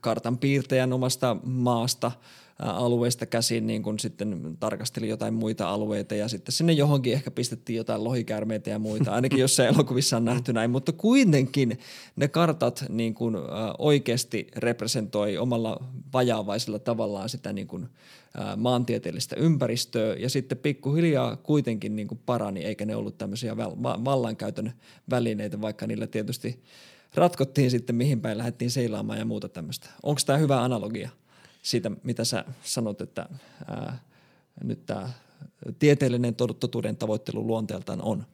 kartan 0.00 0.38
piirtäjän 0.38 0.92
omasta 0.92 1.36
maasta– 1.44 2.12
alueesta 2.58 3.26
käsin 3.26 3.66
niin 3.66 3.82
kun 3.82 3.98
sitten 3.98 4.56
tarkasteli 4.60 5.08
jotain 5.08 5.34
muita 5.34 5.68
alueita 5.68 6.14
ja 6.14 6.28
sitten 6.28 6.52
sinne 6.52 6.72
johonkin 6.72 7.12
ehkä 7.12 7.30
pistettiin 7.30 7.76
jotain 7.76 8.04
lohikäärmeitä 8.04 8.70
ja 8.70 8.78
muita, 8.78 9.12
ainakin 9.12 9.38
jossain 9.38 9.68
elokuvissa 9.74 10.16
on 10.16 10.24
nähty 10.24 10.52
näin, 10.52 10.70
mutta 10.70 10.92
kuitenkin 10.92 11.78
ne 12.16 12.28
kartat 12.28 12.84
niin 12.88 13.14
kun, 13.14 13.38
oikeasti 13.78 14.46
representoi 14.56 15.38
omalla 15.38 15.84
vajaavaisella 16.12 16.78
tavallaan 16.78 17.28
sitä 17.28 17.52
niin 17.52 17.66
kun, 17.66 17.88
maantieteellistä 18.56 19.36
ympäristöä 19.36 20.14
ja 20.14 20.30
sitten 20.30 20.58
pikkuhiljaa 20.58 21.36
kuitenkin 21.36 21.96
niin 21.96 22.08
kuin 22.08 22.20
parani, 22.26 22.64
eikä 22.64 22.84
ne 22.84 22.96
ollut 22.96 23.18
tämmöisiä 23.18 23.56
vallankäytön 24.04 24.72
välineitä, 25.10 25.60
vaikka 25.60 25.86
niillä 25.86 26.06
tietysti 26.06 26.62
ratkottiin 27.14 27.70
sitten 27.70 27.96
mihin 27.96 28.20
päin 28.20 28.38
lähdettiin 28.38 28.70
seilaamaan 28.70 29.18
ja 29.18 29.24
muuta 29.24 29.48
tämmöistä. 29.48 29.90
Onko 30.02 30.20
tämä 30.26 30.38
hyvä 30.38 30.62
analogia? 30.62 31.10
Siitä, 31.66 31.90
mitä 32.02 32.24
sä 32.24 32.44
sanot, 32.62 33.00
että 33.00 33.28
ää, 33.66 33.98
nyt 34.64 34.86
tämä 34.86 35.10
tieteellinen 35.78 36.34
totuuden 36.34 36.96
tavoittelu 36.96 37.46
luonteeltaan 37.46 38.02
on? 38.02 38.26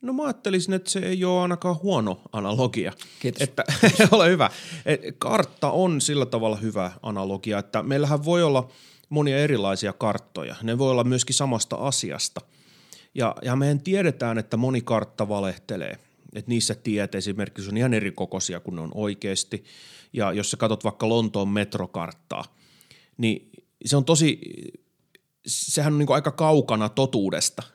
No 0.00 0.12
mä 0.12 0.24
ajattelisin, 0.24 0.74
että 0.74 0.90
se 0.90 0.98
ei 0.98 1.24
ole 1.24 1.42
ainakaan 1.42 1.76
huono 1.82 2.20
analogia. 2.32 2.92
Kiitos. 3.20 3.42
Että, 3.42 3.64
ole 4.10 4.28
hyvä. 4.28 4.50
Kartta 5.18 5.70
on 5.70 6.00
sillä 6.00 6.26
tavalla 6.26 6.56
hyvä 6.56 6.92
analogia, 7.02 7.58
että 7.58 7.82
meillähän 7.82 8.24
voi 8.24 8.42
olla 8.42 8.68
monia 9.08 9.38
erilaisia 9.38 9.92
karttoja. 9.92 10.56
Ne 10.62 10.78
voi 10.78 10.90
olla 10.90 11.04
myöskin 11.04 11.34
samasta 11.34 11.76
asiasta. 11.76 12.40
Ja, 13.14 13.34
ja 13.42 13.56
mehän 13.56 13.80
tiedetään, 13.80 14.38
että 14.38 14.56
moni 14.56 14.80
kartta 14.80 15.28
valehtelee. 15.28 15.98
Että 16.34 16.48
niissä 16.48 16.74
tiet 16.74 17.14
esimerkiksi 17.14 17.70
on 17.70 17.76
ihan 17.76 17.94
eri 17.94 18.12
kokoisia 18.12 18.60
kuin 18.60 18.76
ne 18.76 18.82
on 18.82 18.90
oikeasti. 18.94 19.64
Ja 20.12 20.32
jos 20.32 20.50
sä 20.50 20.56
katsot 20.56 20.84
vaikka 20.84 21.08
Lontoon 21.08 21.48
metrokarttaa, 21.48 22.44
niin 23.16 23.50
se 23.84 23.96
on 23.96 24.04
tosi, 24.04 24.40
sehän 25.46 25.92
on 25.92 25.98
niin 25.98 26.12
aika 26.12 26.30
kaukana 26.30 26.88
totuudesta– 26.88 27.62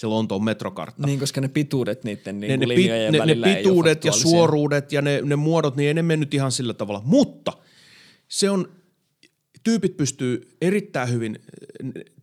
se 0.00 0.06
Lontoon 0.06 0.44
metrokartta. 0.44 1.06
Niin, 1.06 1.20
koska 1.20 1.40
ne 1.40 1.48
pituudet 1.48 2.04
niiden 2.04 2.40
niin 2.40 2.50
ne, 2.50 2.56
ne, 2.56 2.68
linjojen 2.68 3.12
ne, 3.12 3.26
ne 3.26 3.54
pituudet 3.54 4.04
ja 4.04 4.12
suoruudet 4.12 4.92
ja 4.92 5.02
ne, 5.02 5.20
ne 5.24 5.36
muodot, 5.36 5.76
niin 5.76 5.88
ei 5.88 5.94
ne 5.94 6.02
mennyt 6.02 6.34
ihan 6.34 6.52
sillä 6.52 6.74
tavalla. 6.74 7.02
Mutta 7.04 7.52
se 8.28 8.50
on, 8.50 8.72
tyypit 9.62 9.96
pystyy 9.96 10.56
erittäin 10.60 11.12
hyvin 11.12 11.38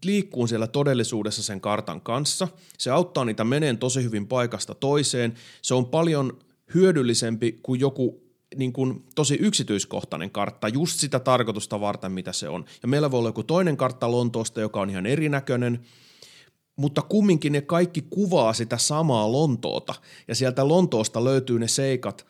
liikkuun 0.06 0.48
siellä 0.48 0.68
todellisuudessa 0.68 1.44
sen 1.44 1.62
kartan 1.62 2.02
kanssa. 2.02 2.48
Se 2.78 2.92
auttaa 2.92 3.26
niitä 3.26 3.44
meneen 3.44 3.78
tosi 3.78 4.04
hyvin 4.04 4.28
paikasta 4.28 4.76
toiseen. 4.76 5.34
Se 5.62 5.74
on 5.74 5.86
paljon 5.86 6.40
hyödyllisempi 6.74 7.60
kuin 7.64 7.80
joku 7.80 8.27
niin 8.56 8.74
kuin 8.74 9.04
tosi 9.16 9.38
yksityiskohtainen 9.42 10.32
kartta 10.32 10.68
just 10.68 11.00
sitä 11.00 11.20
tarkoitusta 11.20 11.82
varten, 11.82 12.12
mitä 12.12 12.32
se 12.32 12.50
on. 12.50 12.66
Ja 12.82 12.88
meillä 12.88 13.12
voi 13.12 13.18
olla 13.18 13.30
joku 13.30 13.44
toinen 13.44 13.78
kartta 13.78 14.12
Lontoosta, 14.12 14.62
joka 14.62 14.82
on 14.82 14.90
ihan 14.90 15.06
erinäköinen– 15.06 15.80
mutta 16.78 17.02
kumminkin 17.02 17.54
ne 17.54 17.62
kaikki 17.62 18.02
kuvaa 18.10 18.54
sitä 18.54 18.78
samaa 18.78 19.32
Lontoota 19.32 19.94
ja 20.28 20.36
sieltä 20.36 20.68
Lontoosta 20.68 21.24
löytyy 21.24 21.60
ne 21.60 21.68
seikat, 21.68 22.26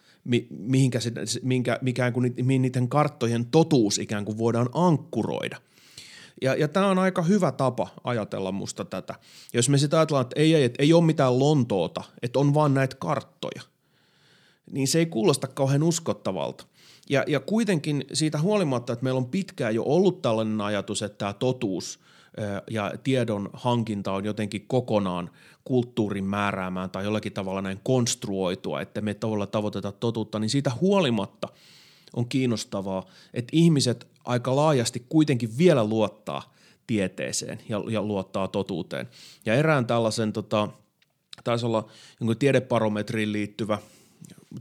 mihinkä, 0.49 0.99
minkä, 1.41 1.79
mikä, 1.81 2.11
kuin 2.11 2.33
niiden 2.43 2.89
karttojen 2.89 3.45
totuus 3.45 3.99
ikään 3.99 4.25
kuin 4.25 4.37
voidaan 4.37 4.69
ankkuroida. 4.73 5.57
Ja, 6.41 6.55
ja 6.55 6.67
tämä 6.67 6.87
on 6.87 6.99
aika 6.99 7.21
hyvä 7.21 7.51
tapa 7.51 7.87
ajatella 8.03 8.51
musta 8.51 8.85
tätä. 8.85 9.13
Ja 9.53 9.57
jos 9.57 9.69
me 9.69 9.77
sitä 9.77 9.97
ajatellaan, 9.97 10.21
että 10.25 10.39
ei, 10.39 10.55
ei, 10.55 10.63
että 10.63 10.83
ei 10.83 10.93
ole 10.93 11.05
mitään 11.05 11.39
Lontoota, 11.39 12.03
että 12.21 12.39
on 12.39 12.53
vaan 12.53 12.73
näitä 12.73 12.95
karttoja, 12.99 13.61
niin 14.71 14.87
se 14.87 14.99
ei 14.99 15.05
kuulosta 15.05 15.47
kauhean 15.47 15.83
uskottavalta. 15.83 16.65
Ja, 17.09 17.23
ja 17.27 17.39
kuitenkin 17.39 18.05
siitä 18.13 18.41
huolimatta, 18.41 18.93
että 18.93 19.03
meillä 19.03 19.17
on 19.17 19.29
pitkään 19.29 19.75
jo 19.75 19.83
ollut 19.83 20.21
tällainen 20.21 20.61
ajatus, 20.61 21.01
että 21.01 21.17
tämä 21.17 21.33
totuus– 21.33 21.99
ja 22.69 22.93
tiedon 23.03 23.49
hankinta 23.53 24.11
on 24.11 24.25
jotenkin 24.25 24.65
kokonaan 24.67 25.29
kulttuurin 25.63 26.23
määräämään 26.23 26.89
tai 26.89 27.03
jollakin 27.03 27.33
tavalla 27.33 27.61
näin 27.61 27.79
konstruoitua, 27.83 28.81
että 28.81 29.01
me 29.01 29.13
tavalla 29.13 29.47
tavoiteta 29.47 29.91
totuutta, 29.91 30.39
niin 30.39 30.49
siitä 30.49 30.71
huolimatta 30.81 31.47
on 32.13 32.29
kiinnostavaa, 32.29 33.05
että 33.33 33.49
ihmiset 33.51 34.07
aika 34.25 34.55
laajasti 34.55 35.05
kuitenkin 35.09 35.57
vielä 35.57 35.83
luottaa 35.83 36.53
tieteeseen 36.87 37.59
ja, 37.69 37.83
ja 37.89 38.01
luottaa 38.01 38.47
totuuteen. 38.47 39.09
Ja 39.45 39.53
erään 39.53 39.85
tällaisen, 39.85 40.33
tota, 40.33 40.69
taisi 41.43 41.65
olla 41.65 41.87
tiedeparometriin 42.39 43.31
liittyvä– 43.31 43.77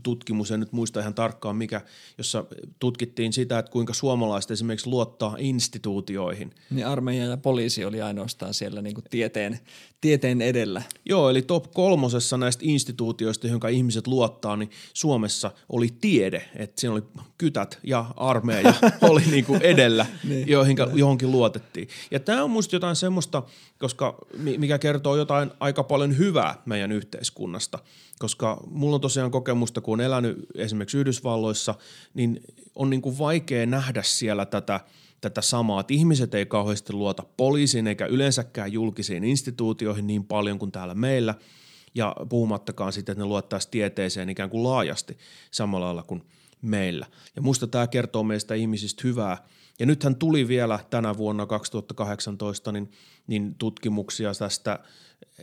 tutkimus, 0.03 0.51
en 0.51 0.59
nyt 0.59 0.71
muista 0.71 0.99
ihan 0.99 1.13
tarkkaan 1.13 1.55
mikä, 1.55 1.81
jossa 2.17 2.45
tutkittiin 2.79 3.33
sitä, 3.33 3.59
että 3.59 3.71
kuinka 3.71 3.93
suomalaiset 3.93 4.51
esimerkiksi 4.51 4.89
luottaa 4.89 5.35
instituutioihin. 5.39 6.53
Niin 6.69 6.87
armeija 6.87 7.25
ja 7.25 7.37
poliisi 7.37 7.85
oli 7.85 8.01
ainoastaan 8.01 8.53
siellä 8.53 8.81
niin 8.81 8.95
kuin 8.95 9.05
tieteen, 9.09 9.59
tieteen 10.01 10.41
edellä. 10.41 10.81
Joo, 11.05 11.29
eli 11.29 11.41
top 11.41 11.71
kolmosessa 11.73 12.37
näistä 12.37 12.61
instituutioista, 12.65 13.47
jonka 13.47 13.67
ihmiset 13.67 14.07
luottaa, 14.07 14.57
niin 14.57 14.69
Suomessa 14.93 15.51
oli 15.69 15.87
tiede, 16.01 16.49
että 16.55 16.81
siinä 16.81 16.93
oli 16.93 17.03
kytät 17.37 17.79
ja 17.83 18.05
armeija 18.15 18.73
oli 19.09 19.21
niin 19.31 19.45
kuin 19.45 19.61
edellä, 19.61 20.05
niin, 20.23 20.47
joihin, 20.47 20.77
johonkin 20.93 21.31
luotettiin. 21.31 21.87
Ja 22.11 22.19
tämä 22.19 22.43
on 22.43 22.51
musta 22.51 22.75
jotain 22.75 22.95
semmoista, 22.95 23.43
koska 23.79 24.17
mikä 24.57 24.77
kertoo 24.77 25.15
jotain 25.15 25.51
aika 25.59 25.83
paljon 25.83 26.17
hyvää 26.17 26.61
meidän 26.65 26.91
yhteiskunnasta– 26.91 27.79
koska 28.19 28.57
mulla 28.71 28.95
on 28.95 29.01
tosiaan 29.01 29.31
kokemusta, 29.31 29.76
kun 29.81 29.93
on 29.93 30.05
elänyt 30.05 30.37
esimerkiksi 30.55 30.97
Yhdysvalloissa, 30.97 31.75
niin 32.13 32.41
on 32.75 32.89
niin 32.89 33.01
kuin 33.01 33.19
vaikea 33.19 33.65
nähdä 33.65 34.03
siellä 34.03 34.45
tätä, 34.45 34.79
tätä 35.21 35.41
samaa, 35.41 35.79
että 35.79 35.93
ihmiset 35.93 36.33
ei 36.33 36.45
kauheasti 36.45 36.93
luota 36.93 37.23
poliisiin 37.37 37.87
eikä 37.87 38.05
yleensäkään 38.05 38.71
julkisiin 38.71 39.23
instituutioihin 39.23 40.07
niin 40.07 40.25
paljon 40.25 40.59
kuin 40.59 40.71
täällä 40.71 40.93
meillä, 40.93 41.35
ja 41.95 42.15
puhumattakaan 42.29 42.93
sitten, 42.93 43.13
että 43.13 43.23
ne 43.23 43.27
luottaisi 43.27 43.67
tieteeseen 43.71 44.29
ikään 44.29 44.49
kuin 44.49 44.63
laajasti 44.63 45.17
samalla 45.51 45.85
lailla 45.85 46.03
kuin 46.03 46.23
meillä. 46.61 47.05
Ja 47.35 47.41
musta 47.41 47.67
tämä 47.67 47.87
kertoo 47.87 48.23
meistä 48.23 48.55
ihmisistä 48.55 49.01
hyvää. 49.03 49.47
Ja 49.79 49.85
nythän 49.85 50.15
tuli 50.15 50.47
vielä 50.47 50.79
tänä 50.89 51.17
vuonna 51.17 51.45
2018 51.45 52.71
niin, 52.71 52.91
niin 53.27 53.55
tutkimuksia 53.55 54.33
tästä– 54.33 54.79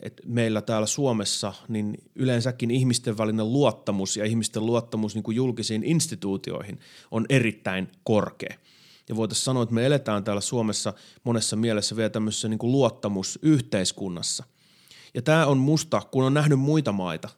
että 0.02 0.22
meillä 0.26 0.62
täällä 0.62 0.86
Suomessa 0.86 1.52
niin 1.68 1.98
yleensäkin 2.14 2.70
ihmisten 2.70 3.18
välinen 3.18 3.52
luottamus 3.52 4.16
ja 4.16 4.24
ihmisten 4.24 4.66
luottamus 4.66 5.14
niin 5.14 5.22
kuin 5.22 5.36
julkisiin 5.36 5.84
instituutioihin 5.84 6.80
on 7.10 7.26
erittäin 7.28 7.92
korkea. 8.04 8.54
Ja 9.08 9.16
voitaisiin 9.16 9.44
sanoa, 9.44 9.62
että 9.62 9.74
me 9.74 9.86
eletään 9.86 10.24
täällä 10.24 10.40
Suomessa 10.40 10.92
monessa 11.24 11.56
mielessä 11.56 11.96
vielä 11.96 12.10
tämmöisessä 12.10 12.48
niin 12.48 12.58
kuin 12.58 12.72
luottamusyhteiskunnassa. 12.72 14.44
Ja 15.14 15.22
tämä 15.22 15.46
on 15.46 15.58
musta, 15.58 16.02
kun 16.10 16.24
on 16.24 16.34
nähnyt 16.34 16.60
muita 16.60 16.92
maita, 16.92 17.28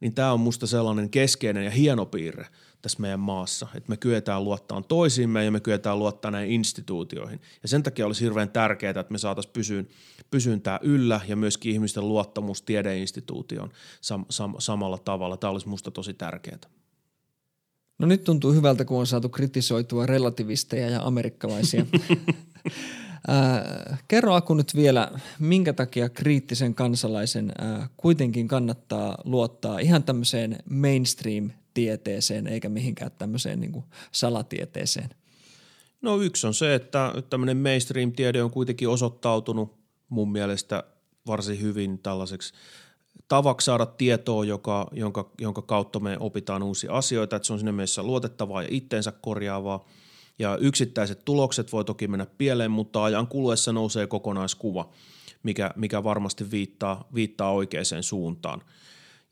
niin 0.00 0.14
tämä 0.14 0.32
on 0.32 0.40
musta 0.40 0.66
sellainen 0.66 1.10
keskeinen 1.10 1.64
ja 1.64 1.70
hieno 1.70 2.06
piirre– 2.06 2.46
tässä 2.82 3.00
meidän 3.00 3.20
maassa, 3.20 3.66
että 3.74 3.90
me 3.90 3.96
kyetään 3.96 4.44
luottamaan 4.44 4.84
toisiimme 4.84 5.44
ja 5.44 5.50
me 5.50 5.60
kyetään 5.60 5.98
luottamaan 5.98 6.32
näihin 6.32 6.54
instituutioihin. 6.54 7.40
Ja 7.62 7.68
sen 7.68 7.82
takia 7.82 8.06
olisi 8.06 8.24
hirveän 8.24 8.50
tärkeää, 8.50 8.90
että 8.90 9.12
me 9.12 9.18
saataisiin 9.18 9.52
pysyyn, 9.52 9.88
pysyyn 10.30 10.60
tämä 10.60 10.80
yllä 10.82 11.20
ja 11.28 11.36
myöskin 11.36 11.72
ihmisten 11.72 12.08
luottamus 12.08 12.62
tiedeinstituutioon 12.62 13.70
sam- 14.00 14.26
sam- 14.32 14.56
samalla 14.58 14.98
tavalla. 14.98 15.36
Tämä 15.36 15.50
olisi 15.50 15.66
minusta 15.66 15.90
tosi 15.90 16.14
tärkeää. 16.14 16.58
No 17.98 18.06
nyt 18.06 18.24
tuntuu 18.24 18.52
hyvältä, 18.52 18.84
kun 18.84 18.98
on 18.98 19.06
saatu 19.06 19.28
kritisoitua 19.28 20.06
relativisteja 20.06 20.90
ja 20.90 21.02
amerikkalaisia. 21.02 21.86
Äh, 23.28 23.98
kerro 24.08 24.34
Aku 24.34 24.54
nyt 24.54 24.74
vielä, 24.76 25.10
minkä 25.38 25.72
takia 25.72 26.08
kriittisen 26.08 26.74
kansalaisen 26.74 27.52
äh, 27.62 27.90
kuitenkin 27.96 28.48
kannattaa 28.48 29.18
luottaa 29.24 29.78
ihan 29.78 30.02
tämmöiseen 30.02 30.58
mainstream 30.70 31.50
tieteeseen 31.74 32.46
eikä 32.46 32.68
mihinkään 32.68 33.10
tämmöiseen 33.18 33.60
niin 33.60 33.72
kuin 33.72 33.84
salatieteeseen? 34.12 35.10
No 36.02 36.20
yksi 36.20 36.46
on 36.46 36.54
se, 36.54 36.74
että 36.74 37.12
tämmöinen 37.30 37.56
mainstream-tiede 37.56 38.42
on 38.42 38.50
kuitenkin 38.50 38.88
osoittautunut 38.88 39.74
mun 40.08 40.32
mielestä 40.32 40.84
varsin 41.26 41.60
hyvin 41.60 41.98
tällaiseksi 41.98 42.54
tavaksi 43.28 43.64
saada 43.64 43.86
tietoa, 43.86 44.44
joka, 44.44 44.88
jonka, 44.92 45.30
jonka 45.40 45.62
kautta 45.62 46.00
me 46.00 46.16
opitaan 46.20 46.62
uusia 46.62 46.92
asioita, 46.92 47.36
että 47.36 47.46
se 47.46 47.52
on 47.52 47.58
sinne 47.58 47.72
mielessä 47.72 48.02
luotettavaa 48.02 48.62
ja 48.62 48.68
itteensä 48.70 49.12
korjaavaa. 49.12 49.84
Ja 50.38 50.56
yksittäiset 50.56 51.24
tulokset 51.24 51.72
voi 51.72 51.84
toki 51.84 52.08
mennä 52.08 52.26
pieleen, 52.38 52.70
mutta 52.70 53.04
ajan 53.04 53.26
kuluessa 53.26 53.72
nousee 53.72 54.06
kokonaiskuva, 54.06 54.90
mikä, 55.42 55.70
mikä 55.76 56.04
varmasti 56.04 56.50
viittaa, 56.50 57.08
viittaa 57.14 57.52
oikeaan 57.52 57.84
suuntaan. 58.00 58.62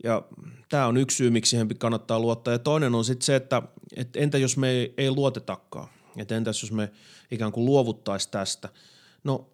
Ja 0.05 0.23
tämä 0.69 0.87
on 0.87 0.97
yksi 0.97 1.17
syy, 1.17 1.31
miksi 1.31 1.51
siihen 1.51 1.79
kannattaa 1.79 2.21
luottaa. 2.21 2.55
Ja 2.55 2.59
toinen 2.59 2.95
on 2.95 3.05
sitten 3.05 3.27
se, 3.27 3.37
että, 3.37 3.63
että 3.97 4.19
entä 4.19 4.39
jos 4.39 4.57
me 4.57 4.71
ei, 4.71 4.95
ei 4.97 5.11
luotetakaan? 5.11 5.89
Että 6.17 6.37
entäs 6.37 6.63
jos 6.63 6.73
me 6.73 6.91
ikään 7.31 7.53
kuin 7.53 7.65
luovuttaisiin 7.67 8.31
tästä? 8.31 8.69
No 9.25 9.51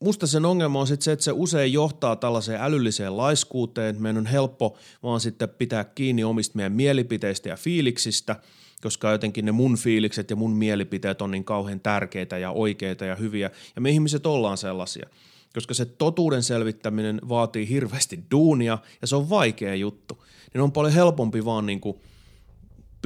musta 0.00 0.26
sen 0.26 0.44
ongelma 0.44 0.80
on 0.80 0.86
sitten 0.86 1.04
se, 1.04 1.12
että 1.12 1.24
se 1.24 1.32
usein 1.32 1.72
johtaa 1.72 2.16
tällaiseen 2.16 2.60
älylliseen 2.60 3.16
laiskuuteen. 3.16 4.02
Meidän 4.02 4.18
on 4.18 4.26
helppo 4.26 4.76
vaan 5.02 5.20
sitten 5.20 5.48
pitää 5.48 5.84
kiinni 5.84 6.24
omista 6.24 6.56
meidän 6.56 6.72
mielipiteistä 6.72 7.48
ja 7.48 7.56
fiiliksistä, 7.56 8.36
koska 8.82 9.12
jotenkin 9.12 9.44
ne 9.44 9.52
mun 9.52 9.76
fiilikset 9.76 10.30
ja 10.30 10.36
mun 10.36 10.56
mielipiteet 10.56 11.22
on 11.22 11.30
niin 11.30 11.44
kauhean 11.44 11.80
tärkeitä 11.80 12.38
ja 12.38 12.50
oikeita 12.50 13.04
ja 13.04 13.14
hyviä. 13.14 13.50
Ja 13.76 13.80
me 13.80 13.90
ihmiset 13.90 14.26
ollaan 14.26 14.58
sellaisia– 14.58 15.08
koska 15.56 15.74
se 15.74 15.84
totuuden 15.84 16.42
selvittäminen 16.42 17.20
vaatii 17.28 17.68
hirveästi 17.68 18.24
duunia 18.30 18.78
ja 19.00 19.06
se 19.06 19.16
on 19.16 19.30
vaikea 19.30 19.74
juttu. 19.74 20.24
Niin 20.54 20.62
on 20.62 20.72
paljon 20.72 20.94
helpompi 20.94 21.44
vaan 21.44 21.66
niin 21.66 21.80
kuin 21.80 21.96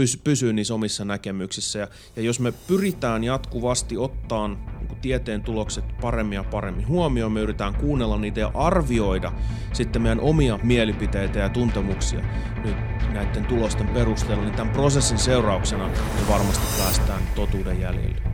pys- 0.01 0.21
pysyä 0.25 0.53
niissä 0.53 0.75
omissa 0.75 1.05
näkemyksissä. 1.05 1.79
Ja, 1.79 1.89
ja 2.17 2.23
jos 2.23 2.41
me 2.41 2.53
pyritään 2.53 3.25
jatkuvasti 3.25 3.97
ottaa 3.97 4.49
niin 4.49 5.01
tieteen 5.03 5.43
tulokset 5.43 5.85
paremmin 6.01 6.37
ja 6.37 6.45
paremmin 6.45 6.89
huomioon, 6.89 7.33
me 7.33 7.41
yritetään 7.41 7.75
kuunnella 7.75 8.19
niitä 8.19 8.41
ja 8.41 8.51
arvioida 8.55 9.33
sitten 9.73 10.03
meidän 10.03 10.21
omia 10.21 10.59
mielipiteitä 10.63 11.39
ja 11.39 11.49
tuntemuksia 11.49 12.21
nyt 12.65 12.77
näiden 13.13 13.45
tulosten 13.45 13.89
perusteella, 13.89 14.45
niin 14.45 14.55
tämän 14.55 14.73
prosessin 14.73 15.19
seurauksena 15.19 15.89
me 15.89 16.29
varmasti 16.29 16.67
päästään 16.79 17.23
totuuden 17.35 17.81
jäljille. 17.81 18.30